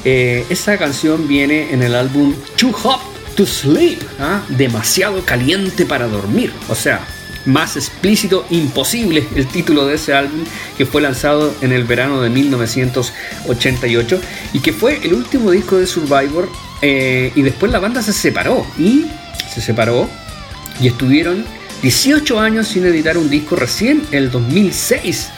eh, 0.05 0.45
esa 0.49 0.77
canción 0.77 1.27
viene 1.27 1.71
en 1.71 1.84
el 1.84 1.95
álbum 1.95 2.34
Too 2.55 2.71
Hot 2.73 3.01
to 3.36 3.45
Sleep, 3.45 3.99
¿ah? 4.19 4.43
demasiado 4.49 5.23
caliente 5.25 5.86
para 5.86 6.07
dormir, 6.07 6.51
o 6.69 6.75
sea, 6.75 7.05
más 7.45 7.75
explícito 7.75 8.45
imposible 8.49 9.27
el 9.35 9.47
título 9.47 9.85
de 9.85 9.95
ese 9.95 10.13
álbum 10.13 10.43
que 10.77 10.85
fue 10.85 11.01
lanzado 11.01 11.53
en 11.61 11.71
el 11.71 11.83
verano 11.83 12.21
de 12.21 12.29
1988 12.29 14.21
y 14.53 14.59
que 14.59 14.73
fue 14.73 14.99
el 15.03 15.13
último 15.13 15.51
disco 15.51 15.77
de 15.77 15.87
Survivor 15.87 16.49
eh, 16.81 17.31
y 17.35 17.41
después 17.41 17.71
la 17.71 17.79
banda 17.79 18.01
se 18.01 18.13
separó 18.13 18.65
y 18.77 19.05
se 19.53 19.61
separó 19.61 20.09
y 20.79 20.87
estuvieron 20.87 21.45
18 21.81 22.39
años 22.39 22.67
sin 22.67 22.85
editar 22.85 23.17
un 23.17 23.29
disco. 23.29 23.55
Recién 23.55 24.03
el 24.11 24.31
2006 24.31 25.29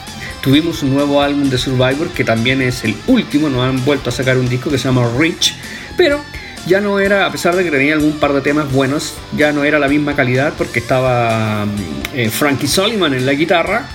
tuvimos 0.42 0.82
un 0.82 0.94
nuevo 0.94 1.22
álbum 1.22 1.48
de 1.48 1.58
Survivor 1.58 2.08
que 2.10 2.24
también 2.24 2.62
es 2.62 2.84
el 2.84 2.94
último, 3.06 3.48
no 3.48 3.62
han 3.62 3.84
vuelto 3.84 4.10
a 4.10 4.12
sacar 4.12 4.38
un 4.38 4.48
disco 4.48 4.70
que 4.70 4.78
se 4.78 4.84
llama 4.84 5.10
Rich, 5.18 5.54
pero 5.96 6.20
ya 6.66 6.80
no 6.80 6.98
era, 6.98 7.26
a 7.26 7.32
pesar 7.32 7.56
de 7.56 7.64
que 7.64 7.70
tenía 7.70 7.94
algún 7.94 8.12
par 8.12 8.32
de 8.32 8.40
temas 8.40 8.70
buenos, 8.72 9.14
ya 9.36 9.52
no 9.52 9.64
era 9.64 9.78
la 9.78 9.88
misma 9.88 10.14
calidad 10.16 10.54
porque 10.56 10.78
estaba 10.78 11.66
mm, 11.66 11.70
eh, 12.14 12.30
Frankie 12.30 12.66
Soliman 12.66 13.14
en 13.14 13.26
la 13.26 13.32
guitarra 13.32 13.88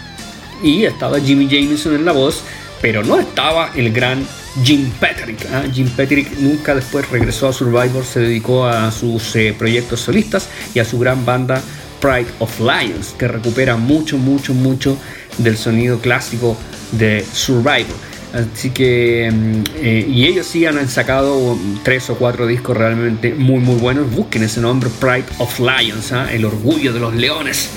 y 0.63 0.85
estaba 0.85 1.19
Jimmy 1.19 1.47
Jameson 1.47 1.95
en 1.95 2.05
la 2.05 2.11
voz, 2.11 2.43
pero 2.81 3.03
no 3.03 3.19
estaba 3.19 3.71
el 3.75 3.91
gran 3.91 4.25
Jim 4.63 4.89
Patrick. 4.99 5.45
¿ah? 5.51 5.63
Jim 5.71 5.89
Patrick 5.89 6.37
nunca 6.39 6.75
después 6.75 7.09
regresó 7.09 7.47
a 7.47 7.53
Survivor, 7.53 8.03
se 8.03 8.19
dedicó 8.19 8.65
a 8.65 8.91
sus 8.91 9.35
eh, 9.35 9.55
proyectos 9.57 10.01
solistas 10.01 10.49
y 10.73 10.79
a 10.79 10.85
su 10.85 10.99
gran 10.99 11.25
banda 11.25 11.61
Pride 11.99 12.27
of 12.39 12.59
Lions, 12.59 13.13
que 13.17 13.27
recupera 13.27 13.75
mucho, 13.77 14.17
mucho, 14.17 14.53
mucho 14.53 14.97
del 15.37 15.57
sonido 15.57 15.99
clásico 15.99 16.57
de 16.91 17.25
Survivor. 17.33 18.08
Así 18.33 18.69
que, 18.69 19.31
mm, 19.31 19.63
eh, 19.77 20.05
y 20.07 20.25
ellos 20.25 20.45
sí 20.45 20.65
han 20.65 20.87
sacado 20.87 21.57
tres 21.83 22.09
o 22.09 22.15
cuatro 22.15 22.45
discos 22.45 22.77
realmente 22.77 23.33
muy, 23.33 23.59
muy 23.59 23.75
buenos. 23.75 24.11
Busquen 24.11 24.43
ese 24.43 24.61
nombre, 24.61 24.89
Pride 24.99 25.25
of 25.39 25.59
Lions, 25.59 26.11
¿ah? 26.11 26.31
el 26.31 26.45
orgullo 26.45 26.93
de 26.93 26.99
los 26.99 27.15
leones, 27.15 27.69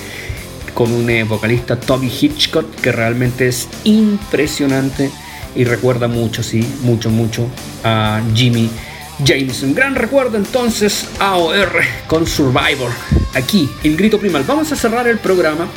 con 0.73 0.91
un 0.91 1.09
eh, 1.09 1.23
vocalista 1.23 1.79
Tommy 1.79 2.07
Hitchcock 2.07 2.75
que 2.81 2.91
realmente 2.91 3.47
es 3.47 3.67
impresionante 3.83 5.09
y 5.55 5.63
recuerda 5.63 6.07
mucho, 6.07 6.43
sí, 6.43 6.67
mucho, 6.81 7.09
mucho 7.09 7.47
a 7.83 8.21
Jimmy 8.35 8.69
Jameson. 9.23 9.73
Gran 9.73 9.95
recuerdo 9.95 10.37
entonces 10.37 11.07
AOR 11.19 11.81
con 12.07 12.27
Survivor, 12.27 12.91
aquí 13.33 13.69
en 13.83 13.97
Grito 13.97 14.19
Primal. 14.19 14.43
Vamos 14.47 14.71
a 14.71 14.75
cerrar 14.75 15.07
el 15.07 15.17
programa 15.17 15.67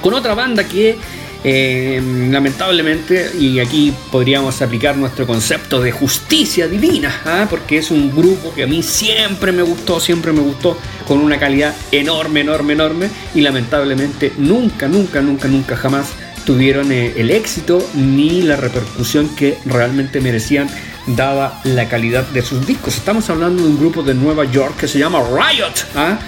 con 0.00 0.14
otra 0.14 0.34
banda 0.34 0.64
que 0.64 0.96
eh, 1.42 2.02
lamentablemente, 2.30 3.30
y 3.38 3.60
aquí 3.60 3.94
podríamos 4.10 4.60
aplicar 4.60 4.96
nuestro 4.96 5.26
concepto 5.26 5.80
de 5.80 5.90
justicia 5.90 6.68
divina, 6.68 7.22
¿ah? 7.24 7.46
porque 7.48 7.78
es 7.78 7.90
un 7.90 8.14
grupo 8.14 8.52
que 8.52 8.64
a 8.64 8.66
mí 8.66 8.82
siempre 8.82 9.50
me 9.50 9.62
gustó, 9.62 10.00
siempre 10.00 10.32
me 10.32 10.40
gustó, 10.40 10.76
con 11.06 11.18
una 11.18 11.38
calidad 11.38 11.74
enorme, 11.92 12.40
enorme, 12.40 12.74
enorme, 12.74 13.10
y 13.34 13.40
lamentablemente 13.40 14.32
nunca, 14.36 14.86
nunca, 14.86 15.22
nunca, 15.22 15.48
nunca 15.48 15.76
jamás 15.76 16.08
tuvieron 16.44 16.92
eh, 16.92 17.14
el 17.16 17.30
éxito 17.30 17.86
ni 17.94 18.42
la 18.42 18.56
repercusión 18.56 19.28
que 19.34 19.58
realmente 19.64 20.20
merecían 20.20 20.68
dada 21.06 21.60
la 21.64 21.88
calidad 21.88 22.26
de 22.28 22.42
sus 22.42 22.66
discos. 22.66 22.96
Estamos 22.96 23.30
hablando 23.30 23.62
de 23.62 23.68
un 23.68 23.78
grupo 23.78 24.02
de 24.02 24.14
Nueva 24.14 24.44
York 24.44 24.76
que 24.78 24.88
se 24.88 24.98
llama 24.98 25.20
Riot, 25.20 25.74
¿ah? 25.94 26.18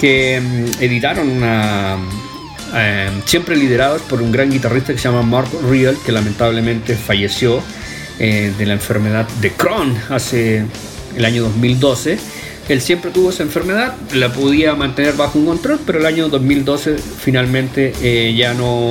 que 0.00 0.40
mm, 0.40 0.82
editaron 0.82 1.28
una, 1.28 1.98
eh, 2.74 3.10
siempre 3.24 3.56
liderados 3.56 4.02
por 4.02 4.22
un 4.22 4.32
gran 4.32 4.50
guitarrista 4.50 4.92
que 4.92 4.98
se 4.98 5.08
llama 5.08 5.22
Mark 5.22 5.48
Real, 5.68 5.96
que 6.04 6.12
lamentablemente 6.12 6.96
falleció 6.96 7.62
eh, 8.18 8.52
de 8.56 8.66
la 8.66 8.74
enfermedad 8.74 9.26
de 9.40 9.52
Crohn 9.52 9.96
hace 10.08 10.64
el 11.16 11.24
año 11.24 11.42
2012. 11.42 12.18
Él 12.68 12.80
siempre 12.80 13.10
tuvo 13.10 13.30
esa 13.30 13.44
enfermedad, 13.44 13.94
la 14.14 14.32
podía 14.32 14.74
mantener 14.74 15.14
bajo 15.14 15.38
un 15.38 15.46
control, 15.46 15.78
pero 15.86 16.00
el 16.00 16.06
año 16.06 16.28
2012 16.28 16.96
finalmente 16.96 17.92
eh, 18.02 18.34
ya 18.34 18.54
no, 18.54 18.88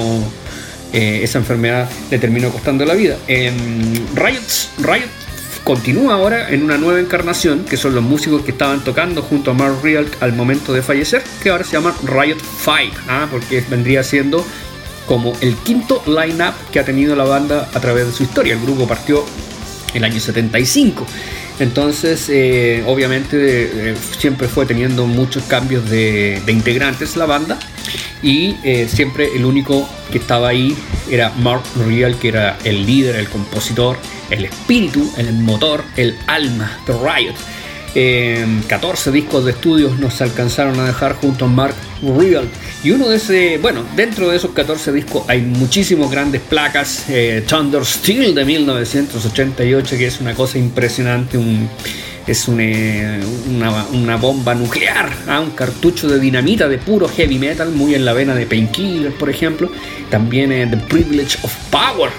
esa 0.93 1.39
enfermedad 1.39 1.89
le 2.09 2.17
terminó 2.19 2.49
costando 2.51 2.85
la 2.85 2.93
vida. 2.93 3.17
Riot, 3.27 4.41
Riot 4.79 5.24
continúa 5.65 6.13
ahora 6.13 6.51
en 6.51 6.63
una 6.63 6.77
nueva 6.77 6.99
encarnación, 6.99 7.65
que 7.65 7.75
son 7.75 7.95
los 7.95 8.03
músicos 8.03 8.43
que 8.43 8.51
estaban 8.51 8.83
tocando 8.83 9.23
junto 9.23 9.49
a 9.49 9.53
Mark 9.55 9.79
Real 9.81 10.07
al 10.19 10.31
momento 10.31 10.71
de 10.73 10.83
fallecer, 10.83 11.23
que 11.41 11.49
ahora 11.49 11.63
se 11.63 11.71
llama 11.73 11.93
Riot 12.03 12.37
5, 12.39 13.01
¿ah? 13.09 13.27
porque 13.29 13.63
vendría 13.67 14.03
siendo 14.03 14.45
como 15.07 15.33
el 15.41 15.55
quinto 15.55 16.03
line-up 16.05 16.53
que 16.71 16.79
ha 16.79 16.85
tenido 16.85 17.15
la 17.15 17.23
banda 17.25 17.67
a 17.73 17.79
través 17.79 18.05
de 18.05 18.13
su 18.13 18.23
historia. 18.23 18.53
El 18.53 18.61
grupo 18.61 18.87
partió 18.87 19.25
el 19.95 20.03
año 20.03 20.19
75. 20.19 21.05
Entonces, 21.59 22.29
eh, 22.29 22.83
obviamente, 22.85 23.91
eh, 23.91 23.95
siempre 24.19 24.47
fue 24.47 24.67
teniendo 24.67 25.07
muchos 25.07 25.43
cambios 25.43 25.89
de, 25.89 26.41
integrantes 26.47 27.15
la 27.15 27.25
banda 27.25 27.57
y 28.21 28.57
eh, 28.63 28.87
siempre 28.87 29.35
el 29.35 29.45
único 29.45 29.89
que 30.11 30.19
estaba 30.19 30.49
ahí 30.49 30.77
era 31.09 31.31
Mark 31.39 31.63
Real, 31.87 32.17
que 32.19 32.27
era 32.27 32.57
el 32.63 32.85
líder, 32.85 33.15
el 33.15 33.29
compositor, 33.29 33.97
el 34.29 34.45
espíritu, 34.45 35.11
el 35.17 35.33
motor, 35.33 35.83
el 35.95 36.17
alma 36.27 36.79
de 36.85 36.93
Riot. 36.93 37.35
14 38.67 39.11
discos 39.11 39.45
de 39.45 39.51
estudios 39.51 39.97
nos 39.99 40.19
alcanzaron 40.19 40.77
a 40.81 40.85
dejar 40.85 41.13
junto 41.13 41.45
a 41.45 41.47
Mark 41.47 41.75
Real. 42.01 42.45
Y 42.83 42.91
uno 42.91 43.07
de 43.07 43.15
ese, 43.15 43.57
bueno, 43.57 43.85
dentro 43.95 44.29
de 44.29 44.35
esos 44.35 44.51
14 44.51 44.91
discos 44.91 45.23
hay 45.29 45.41
muchísimos 45.41 46.11
grandes 46.11 46.41
placas. 46.41 47.05
Eh, 47.09 47.43
Thunder 47.47 47.85
Steel 47.85 48.35
de 48.35 48.43
1988, 48.43 49.97
que 49.97 50.07
es 50.07 50.19
una 50.19 50.33
cosa 50.33 50.57
impresionante, 50.57 51.37
un, 51.37 51.69
es 52.27 52.47
eh, 52.49 53.19
una, 53.93 54.17
bomba 54.17 54.55
nuclear, 54.55 55.09
¿ah? 55.27 55.39
un 55.39 55.51
cartucho 55.51 56.07
de 56.07 56.19
dinamita 56.19 56.67
de 56.67 56.77
puro 56.77 57.07
heavy 57.07 57.37
metal, 57.37 57.71
muy 57.71 57.95
en 57.95 58.03
la 58.03 58.13
vena 58.13 58.35
de 58.35 58.45
Painkiller, 58.45 59.13
por 59.13 59.29
ejemplo. 59.29 59.71
También 60.09 60.51
eh, 60.51 60.67
The 60.69 60.77
Privilege 60.77 61.37
of 61.43 61.55
Power, 61.69 62.11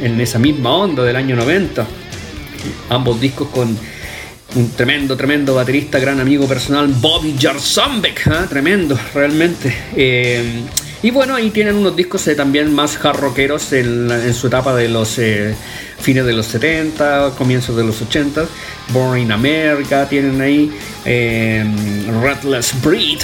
en 0.00 0.20
esa 0.20 0.38
misma 0.38 0.74
onda 0.74 1.02
del 1.02 1.16
año 1.16 1.36
90. 1.36 1.86
Ambos 2.88 3.20
discos 3.20 3.48
con 3.48 3.76
un 4.54 4.70
tremendo, 4.72 5.16
tremendo 5.16 5.54
baterista, 5.54 5.98
gran 5.98 6.20
amigo 6.20 6.46
personal, 6.46 6.86
Bobby 6.86 7.34
Jarzambek, 7.38 8.26
¿ah? 8.28 8.46
tremendo, 8.48 8.98
realmente. 9.14 9.74
Eh, 9.96 10.62
y 11.02 11.10
bueno, 11.10 11.34
ahí 11.34 11.50
tienen 11.50 11.76
unos 11.76 11.96
discos 11.96 12.26
eh, 12.28 12.34
también 12.34 12.72
más 12.72 13.02
hard 13.04 13.18
rockeros 13.18 13.72
en, 13.72 14.34
su 14.34 14.46
etapa 14.46 14.74
de 14.74 14.88
los 14.88 15.18
eh, 15.18 15.54
fines 15.98 16.24
de 16.24 16.32
los 16.32 16.46
70, 16.46 17.32
comienzos 17.36 17.76
de 17.76 17.84
los 17.84 18.00
80. 18.02 18.44
Born 18.92 19.18
in 19.18 19.32
America, 19.32 20.06
tienen 20.08 20.40
ahí 20.40 20.70
Redless 21.04 22.74
Breed. 22.82 23.22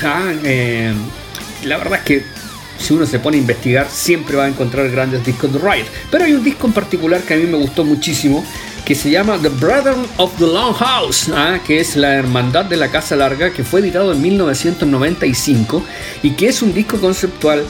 la 1.65 1.77
verdad 1.77 1.99
es 1.99 2.05
que 2.05 2.38
si 2.79 2.95
uno 2.95 3.07
se 3.07 3.19
pone 3.19 3.37
a 3.37 3.41
investigar, 3.41 3.89
siempre 3.91 4.37
va 4.37 4.45
a 4.45 4.49
encontrar 4.49 4.91
grandes 4.91 5.25
discos 5.25 5.53
de 5.53 5.59
Riot. 5.59 5.87
Pero 6.11 6.25
hay 6.25 6.33
un 6.33 6.45
disco 6.45 6.67
en 6.67 6.73
particular 6.73 7.23
que 7.23 7.35
a 7.35 7.37
mí 7.37 7.45
me 7.45 7.59
gustó 7.59 7.85
muchísimo, 7.85 8.45
que 8.85 8.95
se 8.95 9.11
llama 9.11 9.39
The 9.41 9.51
Brethren 9.51 10.07
of 10.17 10.33
the 10.39 10.47
Long 10.47 10.75
House, 10.75 11.29
¿ah? 11.35 11.59
que 11.67 11.81
es 11.81 11.97
la 11.97 12.15
Hermandad 12.15 12.65
de 12.65 12.77
la 12.77 12.91
Casa 12.91 13.17
Larga, 13.17 13.51
que 13.51 13.65
fue 13.65 13.81
editado 13.81 14.13
en 14.13 14.23
1995 14.23 15.85
y 16.23 16.31
que 16.31 16.49
es 16.49 16.63
un 16.63 16.73
disco 16.73 16.99
conceptual 16.99 17.65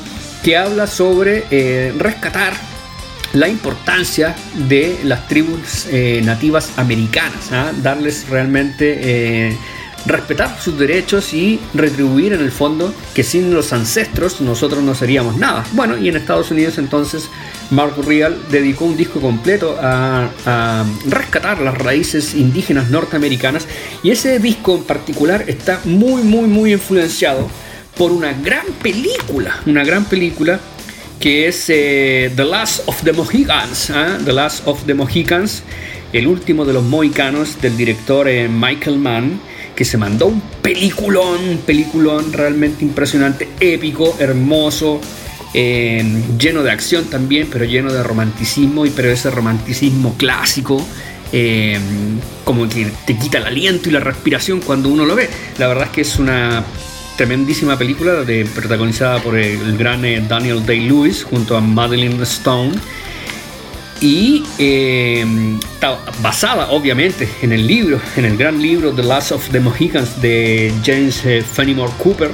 que 0.45 0.57
habla 0.57 0.87
sobre 0.87 1.45
eh, 1.51 1.93
rescatar 1.99 2.53
la 3.33 3.49
importancia 3.49 4.35
de 4.69 5.01
las 5.05 5.27
tribus 5.29 5.87
eh, 5.91 6.23
nativas 6.25 6.73
americanas, 6.77 7.51
¿ah? 7.53 7.73
darles 7.83 8.29
realmente 8.29 9.01
eh, 9.03 9.59
respetar 10.07 10.59
sus 10.61 10.79
derechos 10.79 11.35
y 11.35 11.61
retribuir 11.75 12.33
en 12.33 12.41
el 12.41 12.53
fondo 12.53 12.95
que 13.15 13.23
sin 13.23 13.53
los 13.53 13.73
ancestros 13.73 14.41
nosotros 14.41 14.83
no 14.83 14.95
seríamos 14.95 15.37
nada. 15.37 15.65
Bueno, 15.73 15.97
y 15.99 16.09
en 16.09 16.17
Estados 16.17 16.51
Unidos 16.51 16.79
entonces 16.79 17.29
Mark 17.71 17.95
Real 18.05 18.39
dedicó 18.51 18.85
un 18.85 18.97
disco 18.97 19.21
completo 19.21 19.77
a, 19.81 20.29
rescatar 21.09 21.61
las 21.61 21.77
raíces 21.77 22.35
indígenas 22.35 22.91
norteamericanas 22.91 23.67
y 24.03 24.11
ese 24.11 24.39
disco 24.39 24.77
en 24.77 24.85
particular 24.85 25.45
está 25.47 25.81
muy 25.85 26.23
muy 26.23 26.49
muy 26.49 26.73
influenciado 26.73 27.49
por 27.97 28.13
una 28.13 28.33
gran 28.33 28.67
película, 28.83 29.61
una 29.67 29.85
gran 29.85 30.05
película 30.05 30.61
que 31.21 31.49
es 31.49 31.65
eh, 31.69 32.33
The 32.35 32.45
Last 32.45 32.83
of 32.87 33.03
the 33.03 33.13
Mohicans, 33.13 33.91
¿ah? 33.91 34.19
The 34.25 34.33
Last 34.33 34.67
of 34.67 34.85
the 34.87 34.95
Mohicans, 34.95 35.63
el 36.13 36.29
último 36.29 36.65
de 36.65 36.73
los 36.73 36.85
mohicanos 36.85 37.61
del 37.61 37.77
director 37.77 38.29
eh, 38.29 38.49
Michael 38.49 38.99
Mann 38.99 39.41
que 39.79 39.85
se 39.85 39.97
mandó 39.97 40.27
un 40.27 40.41
peliculón, 40.61 41.61
peliculón 41.65 42.33
realmente 42.33 42.85
impresionante, 42.85 43.49
épico, 43.61 44.17
hermoso, 44.19 45.01
eh, 45.55 46.05
lleno 46.37 46.65
de 46.65 46.73
acción 46.73 47.05
también, 47.05 47.47
pero 47.49 47.65
lleno 47.65 47.93
de 47.93 48.03
romanticismo, 48.03 48.87
y 48.87 48.91
pero 48.91 49.09
ese 49.09 49.31
romanticismo 49.31 50.17
clásico, 50.19 50.85
eh, 51.31 51.79
como 52.45 52.69
que 52.69 52.91
te 53.07 53.17
quita 53.17 53.39
el 53.39 53.45
aliento 53.45 53.89
y 53.89 53.93
la 53.93 54.01
respiración 54.01 54.61
cuando 54.61 54.89
uno 54.89 55.05
lo 55.05 55.15
ve. 55.15 55.31
La 55.59 55.69
verdad 55.69 55.85
es 55.85 55.91
que 55.91 56.01
es 56.01 56.19
una 56.19 56.65
tremendísima 57.17 57.79
película 57.79 58.25
de, 58.25 58.47
protagonizada 58.47 59.23
por 59.23 59.39
el, 59.39 59.79
gran 59.79 60.05
eh, 60.05 60.25
Daniel 60.29 60.67
Day-Lewis 60.67 61.23
junto 61.23 61.57
a 61.57 61.61
Madeline 61.61 62.21
Stone 62.25 62.75
y 64.01 64.45
em, 64.59 65.59
está 65.59 65.99
basada 66.23 66.71
obviamente 66.71 67.29
en 67.43 67.53
el 67.53 67.67
libro, 67.67 68.01
en 68.17 68.25
el 68.25 68.37
gran 68.37 68.61
libro 68.61 68.93
The 68.93 69.03
Last 69.03 69.33
of 69.33 69.49
the 69.51 69.61
Mohicans 69.61 70.21
de 70.21 70.73
James 70.85 71.25
eh, 71.25 71.43
Fenimore 71.43 71.93
Cooper. 71.99 72.31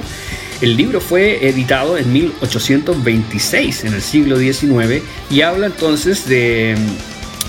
El 0.61 0.77
libro 0.77 1.01
fue 1.01 1.47
editado 1.47 1.97
en 1.97 2.11
1826, 2.13 3.85
en 3.85 3.93
el 3.93 4.01
siglo 4.01 4.37
XIX, 4.37 5.03
y 5.29 5.41
habla 5.41 5.65
entonces 5.65 6.27
de, 6.29 6.75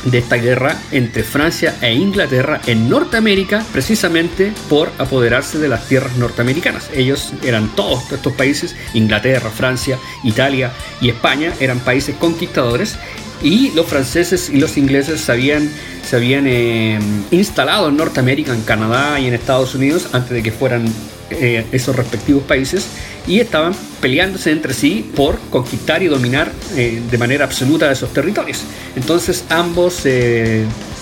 de 0.06 0.18
esta 0.18 0.36
guerra 0.36 0.76
entre 0.90 1.22
Francia 1.22 1.76
e 1.80 1.94
Inglaterra 1.94 2.60
en 2.66 2.88
Norteamérica, 2.88 3.64
precisamente 3.72 4.52
por 4.68 4.90
apoderarse 4.98 5.58
de 5.58 5.68
las 5.68 5.86
tierras 5.88 6.16
norteamericanas. 6.16 6.90
Ellos 6.94 7.32
eran 7.44 7.68
todos 7.76 8.10
estos 8.10 8.32
países, 8.32 8.74
Inglaterra, 8.94 9.50
Francia, 9.50 9.98
Italia 10.24 10.72
y 11.00 11.08
España, 11.08 11.52
eran 11.60 11.80
países 11.80 12.16
conquistadores 12.16 12.98
y 13.42 13.70
los 13.72 13.86
franceses 13.86 14.50
y 14.50 14.58
los 14.58 14.76
ingleses 14.76 15.20
se 15.20 15.32
habían, 15.32 15.70
se 16.08 16.16
habían 16.16 16.46
eh, 16.46 16.98
instalado 17.30 17.88
en 17.88 17.96
Norteamérica, 17.96 18.54
en 18.54 18.62
Canadá 18.62 19.20
y 19.20 19.26
en 19.26 19.34
Estados 19.34 19.74
Unidos 19.74 20.08
antes 20.12 20.30
de 20.30 20.42
que 20.42 20.52
fueran 20.52 20.86
eh, 21.30 21.66
esos 21.72 21.94
respectivos 21.96 22.42
países 22.44 22.86
y 23.26 23.40
estaban 23.40 23.74
peleándose 24.00 24.52
entre 24.52 24.72
sí 24.72 25.10
por 25.14 25.38
conquistar 25.50 26.02
y 26.02 26.06
dominar 26.06 26.50
eh, 26.76 27.02
de 27.10 27.18
manera 27.18 27.44
absoluta 27.44 27.90
esos 27.90 28.12
territorios. 28.12 28.62
Entonces 28.94 29.44
ambos 29.48 30.04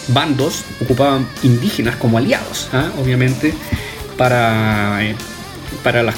bandos 0.09 0.65
ocupaban 0.83 1.27
indígenas 1.43 1.97
como 1.97 2.19
aliados, 2.19 2.69
¿ah? 2.73 2.91
obviamente, 3.01 3.55
para, 4.17 5.01
para 5.83 6.03
las 6.03 6.15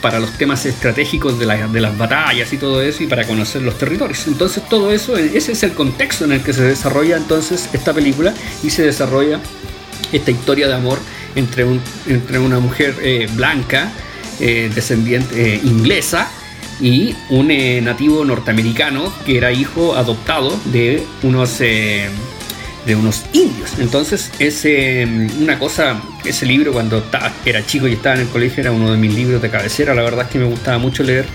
para 0.00 0.20
los 0.20 0.32
temas 0.32 0.64
estratégicos 0.66 1.38
de, 1.38 1.46
de, 1.46 1.80
las 1.80 1.98
batallas 1.98 2.52
y 2.52 2.58
todo 2.58 2.82
eso 2.82 3.02
y 3.02 3.06
para 3.06 3.26
conocer 3.26 3.62
los 3.62 3.76
territorios. 3.76 4.26
Entonces 4.26 4.62
todo 4.68 4.92
eso, 4.92 5.16
ese 5.16 5.52
es 5.52 5.62
el 5.62 5.72
contexto 5.72 6.24
en 6.24 6.32
el 6.32 6.42
que 6.42 6.52
se 6.52 6.62
desarrolla 6.62 7.16
entonces 7.16 7.68
esta 7.72 7.92
película 7.92 8.32
y 8.62 8.70
se 8.70 8.82
desarrolla 8.82 9.40
esta 10.12 10.30
historia 10.30 10.68
de 10.68 10.74
amor 10.74 10.98
entre, 11.34 11.64
un, 11.64 11.80
entre 12.06 12.38
una 12.38 12.58
mujer 12.58 12.96
eh, 13.02 13.28
blanca, 13.32 13.92
eh, 14.40 14.70
descendiente 14.74 15.54
eh, 15.54 15.60
inglesa, 15.62 16.30
y 16.80 17.16
un 17.30 17.48
nativo 17.82 18.24
norteamericano 18.24 19.12
que 19.26 19.36
era 19.36 19.50
hijo 19.50 19.96
adoptado 19.96 20.56
de 20.66 21.04
unos 21.24 21.58
de 21.58 22.08
unos 22.94 23.24
indios. 23.32 23.72
Entonces, 23.80 24.30
es 24.38 24.64
una 25.40 25.58
cosa, 25.58 26.00
ese 26.24 26.46
libro 26.46 26.72
cuando 26.72 27.02
era 27.44 27.64
chico 27.64 27.88
y 27.88 27.92
estaba 27.92 28.16
en 28.16 28.22
el 28.22 28.28
colegio 28.28 28.60
era 28.60 28.72
uno 28.72 28.90
de 28.92 28.98
mis 28.98 29.14
libros 29.14 29.40
de 29.40 29.50
cabecera. 29.50 29.94
La 29.94 30.02
verdad 30.02 30.26
es 30.26 30.30
que 30.30 30.38
me 30.38 30.46
gustaba 30.46 30.78
mucho 30.78 31.02
leer 31.02 31.26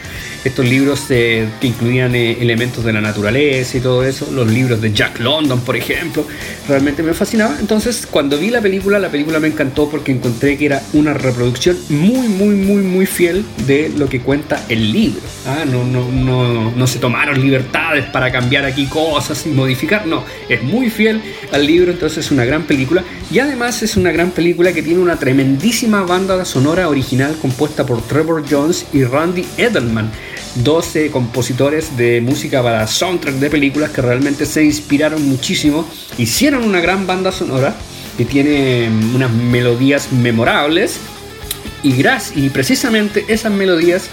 estos 0.43 0.67
libros 0.67 1.01
que 1.07 1.47
incluían 1.61 2.15
eh, 2.15 2.37
elementos 2.41 2.83
de 2.83 2.91
la 2.91 3.01
naturaleza 3.01 3.77
y 3.77 3.79
todo 3.79 4.03
eso, 4.03 4.29
los 4.31 4.51
libros 4.51 4.81
de 4.81 4.91
Jack 4.91 5.19
London, 5.19 5.61
por 5.61 5.77
ejemplo, 5.77 6.27
realmente 6.67 7.01
me 7.01 7.13
fascinaba. 7.13 7.55
Entonces, 7.59 8.05
cuando 8.09 8.37
vi 8.37 8.49
la 8.49 8.61
película, 8.61 8.99
la 8.99 9.09
película 9.09 9.39
me 9.39 9.47
encantó 9.47 9.89
porque 9.89 10.11
encontré 10.11 10.57
que 10.57 10.65
era 10.65 10.81
una 10.93 11.13
reproducción 11.13 11.77
muy, 11.89 12.27
muy, 12.27 12.55
muy, 12.55 12.81
muy 12.81 13.05
fiel 13.05 13.45
de 13.65 13.89
lo 13.97 14.09
que 14.09 14.19
cuenta 14.19 14.63
el 14.69 14.91
libro. 14.91 15.21
Ah, 15.45 15.63
no, 15.65 15.85
no, 15.85 16.11
no, 16.11 16.71
no 16.71 16.87
se 16.87 16.99
tomaron 16.99 17.39
libertades 17.39 18.05
para 18.05 18.31
cambiar 18.31 18.65
aquí 18.65 18.85
cosas 18.87 19.45
y 19.45 19.49
modificar, 19.49 20.05
no, 20.05 20.25
es 20.49 20.61
muy 20.61 20.89
fiel 20.89 21.21
al 21.51 21.65
libro, 21.65 21.91
entonces 21.91 22.25
es 22.25 22.31
una 22.31 22.45
gran 22.45 22.63
película 22.63 23.03
y 23.31 23.39
además 23.39 23.81
es 23.83 23.95
una 23.95 24.11
gran 24.11 24.31
película 24.31 24.72
que 24.73 24.83
tiene 24.83 24.99
una 24.99 25.17
tremendísima 25.17 26.01
banda 26.03 26.43
sonora 26.45 26.89
original 26.89 27.37
compuesta 27.41 27.85
por 27.85 28.01
Trevor 28.01 28.43
Jones 28.49 28.85
y 28.91 29.03
Randy 29.03 29.45
Edelman 29.57 30.11
12 30.55 31.11
compositores 31.11 31.95
de 31.97 32.21
música 32.21 32.61
para 32.63 32.85
soundtrack 32.87 33.35
de 33.35 33.49
películas 33.49 33.91
que 33.91 34.01
realmente 34.01 34.45
se 34.45 34.63
inspiraron 34.63 35.27
muchísimo, 35.27 35.87
hicieron 36.17 36.63
una 36.63 36.79
gran 36.79 37.07
banda 37.07 37.31
sonora 37.31 37.75
que 38.17 38.25
tiene 38.25 38.89
mm, 38.89 39.15
unas 39.15 39.31
melodías 39.31 40.11
memorables 40.11 40.97
y, 41.83 41.93
y 42.35 42.49
precisamente 42.49 43.25
esas 43.27 43.51
melodías 43.51 44.09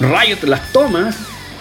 Riot 0.00 0.46
las 0.46 0.72
toma, 0.72 1.10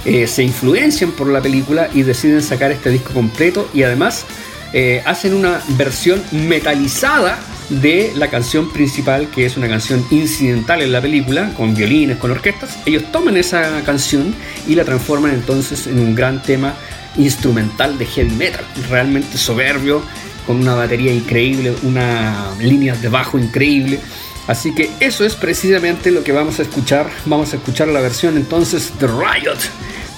eh, 0.05 0.27
se 0.27 0.43
influencian 0.43 1.11
por 1.11 1.27
la 1.27 1.41
película 1.41 1.89
y 1.93 2.03
deciden 2.03 2.41
sacar 2.41 2.71
este 2.71 2.89
disco 2.89 3.13
completo 3.13 3.69
y 3.73 3.83
además 3.83 4.25
eh, 4.73 5.01
hacen 5.05 5.33
una 5.33 5.61
versión 5.69 6.23
metalizada 6.31 7.37
de 7.71 8.11
la 8.15 8.29
canción 8.29 8.69
principal, 8.69 9.29
que 9.29 9.45
es 9.45 9.55
una 9.55 9.67
canción 9.69 10.05
incidental 10.11 10.81
en 10.81 10.91
la 10.91 11.01
película, 11.01 11.53
con 11.55 11.73
violines, 11.73 12.17
con 12.17 12.31
orquestas. 12.31 12.77
Ellos 12.85 13.03
toman 13.11 13.37
esa 13.37 13.81
canción 13.85 14.35
y 14.67 14.75
la 14.75 14.83
transforman 14.83 15.31
entonces 15.31 15.87
en 15.87 15.99
un 15.99 16.13
gran 16.13 16.41
tema 16.41 16.73
instrumental 17.15 17.97
de 17.97 18.05
heavy 18.05 18.31
metal, 18.31 18.65
realmente 18.89 19.37
soberbio, 19.37 20.01
con 20.45 20.57
una 20.57 20.75
batería 20.75 21.13
increíble, 21.13 21.73
una 21.83 22.51
línea 22.59 22.95
de 22.95 23.07
bajo 23.07 23.39
increíble. 23.39 23.99
Así 24.47 24.73
que 24.75 24.89
eso 24.99 25.23
es 25.23 25.35
precisamente 25.35 26.11
lo 26.11 26.23
que 26.23 26.33
vamos 26.33 26.59
a 26.59 26.63
escuchar. 26.63 27.09
Vamos 27.25 27.53
a 27.53 27.55
escuchar 27.55 27.87
la 27.87 28.01
versión 28.01 28.35
entonces 28.35 28.91
de 28.99 29.07
Riot 29.07 29.59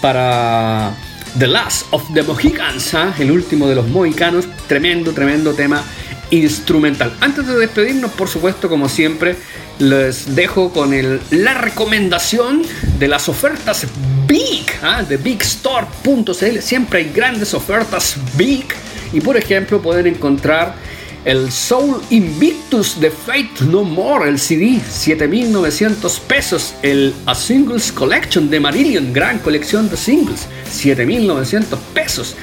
para 0.01 0.95
The 1.38 1.47
Last 1.47 1.88
of 1.91 2.04
the 2.14 2.24
Mohicans, 2.24 2.93
¿ah? 2.93 3.14
el 3.20 3.32
último 3.32 3.68
de 3.68 3.76
los 3.76 3.88
mohicanos. 3.88 4.45
Tremendo, 4.68 5.12
tremendo 5.12 5.54
tema 5.54 5.84
instrumental. 6.34 7.16
Antes 7.20 7.46
de 7.48 7.56
despedirnos, 7.58 8.12
por 8.12 8.28
supuesto, 8.28 8.68
como 8.68 8.90
siempre, 8.90 9.36
les 9.80 10.36
dejo 10.36 10.72
con 10.72 10.94
el, 10.94 11.22
la 11.32 11.54
recomendación 11.54 12.64
de 13.00 13.08
las 13.08 13.30
ofertas 13.30 13.86
Big, 14.28 14.66
¿ah? 14.82 15.04
de 15.04 15.18
bigstore.cl. 15.18 16.60
Siempre 16.62 17.00
hay 17.00 17.12
grandes 17.14 17.54
ofertas 17.54 18.16
Big. 18.36 18.66
Y 19.12 19.22
por 19.22 19.38
ejemplo, 19.38 19.82
pueden 19.82 20.08
encontrar 20.08 20.76
el 21.26 21.51
Soul 21.51 22.01
Invictus 22.09 22.99
de 22.99 23.09
Fate 23.09 23.65
No 23.65 23.84
More, 23.84 24.30
el 24.30 24.39
CD, 24.39 24.80
7900 24.80 26.19
pesos. 26.21 26.74
El 26.82 27.13
A 27.26 27.34
Singles 27.34 27.91
Collection 27.91 28.49
de 28.49 28.59
Marillion, 28.59 29.13
gran 29.13 29.39
colección 29.39 29.89
de 29.89 29.95
singles, 29.95 30.47
7900 30.69 31.80
pesos. 31.93 32.36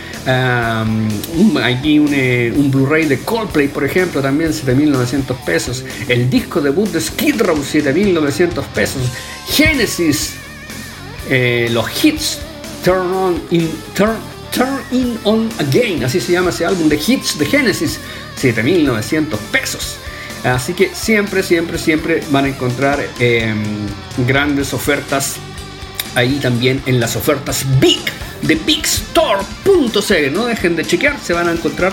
aquí 1.63 1.99
un, 1.99 2.11
eh, 2.13 2.53
un 2.57 2.71
Blu-ray 2.71 3.07
de 3.07 3.19
Coldplay, 3.21 3.69
por 3.69 3.85
ejemplo, 3.85 4.23
también 4.23 4.53
7900 4.53 5.37
pesos. 5.39 5.85
El 6.09 6.31
disco 6.31 6.61
debut 6.61 6.89
de 6.89 7.01
Skid 7.01 7.43
Row, 7.43 7.63
7900 7.63 8.65
pesos. 8.67 9.03
Genesis, 9.49 10.33
eh, 11.29 11.69
los 11.71 12.05
hits, 12.05 12.39
Turn 12.85 13.13
On 13.13 13.43
In, 13.51 13.71
Turn, 13.95 14.17
Turn 14.53 14.81
In 14.91 15.19
On 15.25 15.49
Again, 15.59 16.03
así 16.05 16.19
se 16.21 16.33
llama 16.33 16.51
ese 16.51 16.65
álbum 16.65 16.89
de 16.89 16.97
hits 16.97 17.39
de 17.39 17.45
Genesis 17.45 18.01
7.900 18.43 19.37
pesos. 19.51 19.99
Así 20.45 20.73
que 20.73 20.91
siempre, 20.95 21.43
siempre, 21.43 21.79
siempre 21.79 22.23
van 22.31 22.47
a 22.47 22.49
encontrar 22.49 22.99
em, 23.19 23.63
grandes 24.27 24.73
ofertas 24.73 25.37
ahí 26.15 26.39
también 26.41 26.83
en 26.87 26.99
las 26.99 27.17
ofertas 27.17 27.65
Big 27.79 28.01
de 28.43 28.55
bigstore.cl. 28.55 30.33
No 30.33 30.47
dejen 30.47 30.77
de 30.77 30.85
chequear, 30.85 31.21
se 31.21 31.35
van 31.35 31.49
a 31.49 31.53
encontrar 31.53 31.93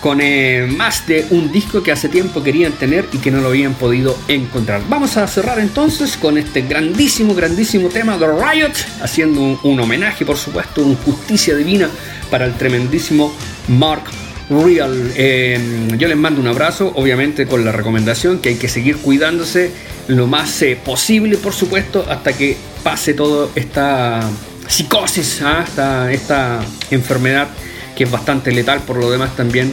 con 0.00 0.20
eh, 0.20 0.66
más 0.76 1.06
de 1.06 1.26
un 1.30 1.50
disco 1.50 1.82
que 1.82 1.90
hace 1.90 2.08
tiempo 2.08 2.42
querían 2.42 2.72
tener 2.72 3.08
y 3.12 3.18
que 3.18 3.30
no 3.30 3.40
lo 3.40 3.48
habían 3.48 3.74
podido 3.74 4.18
encontrar. 4.28 4.82
Vamos 4.88 5.16
a 5.16 5.26
cerrar 5.26 5.58
entonces 5.58 6.16
con 6.16 6.38
este 6.38 6.62
grandísimo, 6.62 7.34
grandísimo 7.34 7.88
tema 7.88 8.18
de 8.18 8.26
Riot, 8.26 8.72
haciendo 9.00 9.40
un, 9.40 9.58
un 9.62 9.80
homenaje, 9.80 10.26
por 10.26 10.36
supuesto, 10.36 10.82
un 10.82 10.96
justicia 10.96 11.54
divina 11.54 11.88
para 12.30 12.44
el 12.44 12.54
tremendísimo 12.54 13.34
Mark 13.68 14.04
Real. 14.48 15.12
Em, 15.16 15.98
yo 15.98 16.06
les 16.06 16.16
mando 16.16 16.40
un 16.40 16.46
abrazo, 16.46 16.92
obviamente 16.94 17.46
con 17.46 17.64
la 17.64 17.72
recomendación 17.72 18.38
que 18.38 18.50
hay 18.50 18.54
que 18.54 18.68
seguir 18.68 18.98
cuidándose 18.98 19.72
lo 20.06 20.28
más 20.28 20.62
eh, 20.62 20.78
posible, 20.82 21.36
por 21.36 21.52
supuesto, 21.52 22.06
hasta 22.08 22.32
que 22.32 22.56
pase 22.84 23.14
toda 23.14 23.48
esta 23.56 24.20
psicosis, 24.68 25.42
¿ah? 25.42 25.64
esta, 26.10 26.60
enfermedad 26.90 27.48
que 27.96 28.04
es 28.04 28.10
bastante 28.10 28.52
letal 28.52 28.80
por 28.80 28.98
lo 28.98 29.10
demás 29.10 29.34
también 29.34 29.72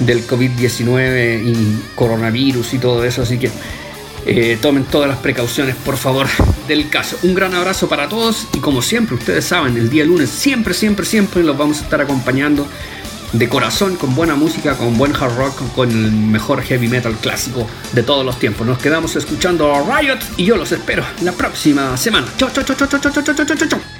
del 0.00 0.26
COVID-19 0.26 1.44
y 1.44 1.82
coronavirus 1.94 2.74
y 2.74 2.78
todo 2.78 3.04
eso, 3.04 3.22
así 3.22 3.38
que 3.38 3.50
eh, 4.26 4.58
tomen 4.60 4.84
todas 4.84 5.08
las 5.08 5.18
precauciones, 5.18 5.76
por 5.76 5.96
favor, 5.96 6.26
del 6.68 6.88
caso. 6.88 7.16
Un 7.22 7.34
gran 7.34 7.54
abrazo 7.54 7.88
para 7.88 8.08
todos 8.08 8.48
y 8.54 8.58
como 8.58 8.82
siempre, 8.82 9.14
ustedes 9.14 9.44
saben, 9.44 9.76
el 9.76 9.88
día 9.88 10.04
lunes 10.04 10.30
siempre, 10.30 10.74
siempre, 10.74 11.06
siempre 11.06 11.44
los 11.44 11.56
vamos 11.56 11.80
a 11.80 11.84
estar 11.84 12.00
acompañando 12.00 12.66
de 13.32 13.48
corazón, 13.48 13.96
con 13.96 14.14
buena 14.14 14.34
música, 14.34 14.76
con 14.76 14.96
buen 14.96 15.14
hard 15.14 15.36
rock, 15.36 15.72
con 15.74 15.90
el 15.90 16.12
mejor 16.12 16.62
heavy 16.62 16.88
metal 16.88 17.14
clásico 17.14 17.66
de 17.92 18.02
todos 18.02 18.24
los 18.24 18.38
tiempos. 18.38 18.66
Nos 18.66 18.78
quedamos 18.78 19.16
escuchando 19.16 19.72
Riot 19.84 20.18
y 20.36 20.44
yo 20.44 20.56
los 20.56 20.72
espero 20.72 21.04
la 21.22 21.32
próxima 21.32 21.96
semana. 21.96 22.26
Chao, 22.36 22.50
chao, 22.50 22.64
chao, 22.64 22.76
chao, 22.76 22.88
chao, 22.88 23.00
chao, 23.12 23.22
chao, 23.22 23.46
chao, 23.46 23.68
chao. 23.68 23.99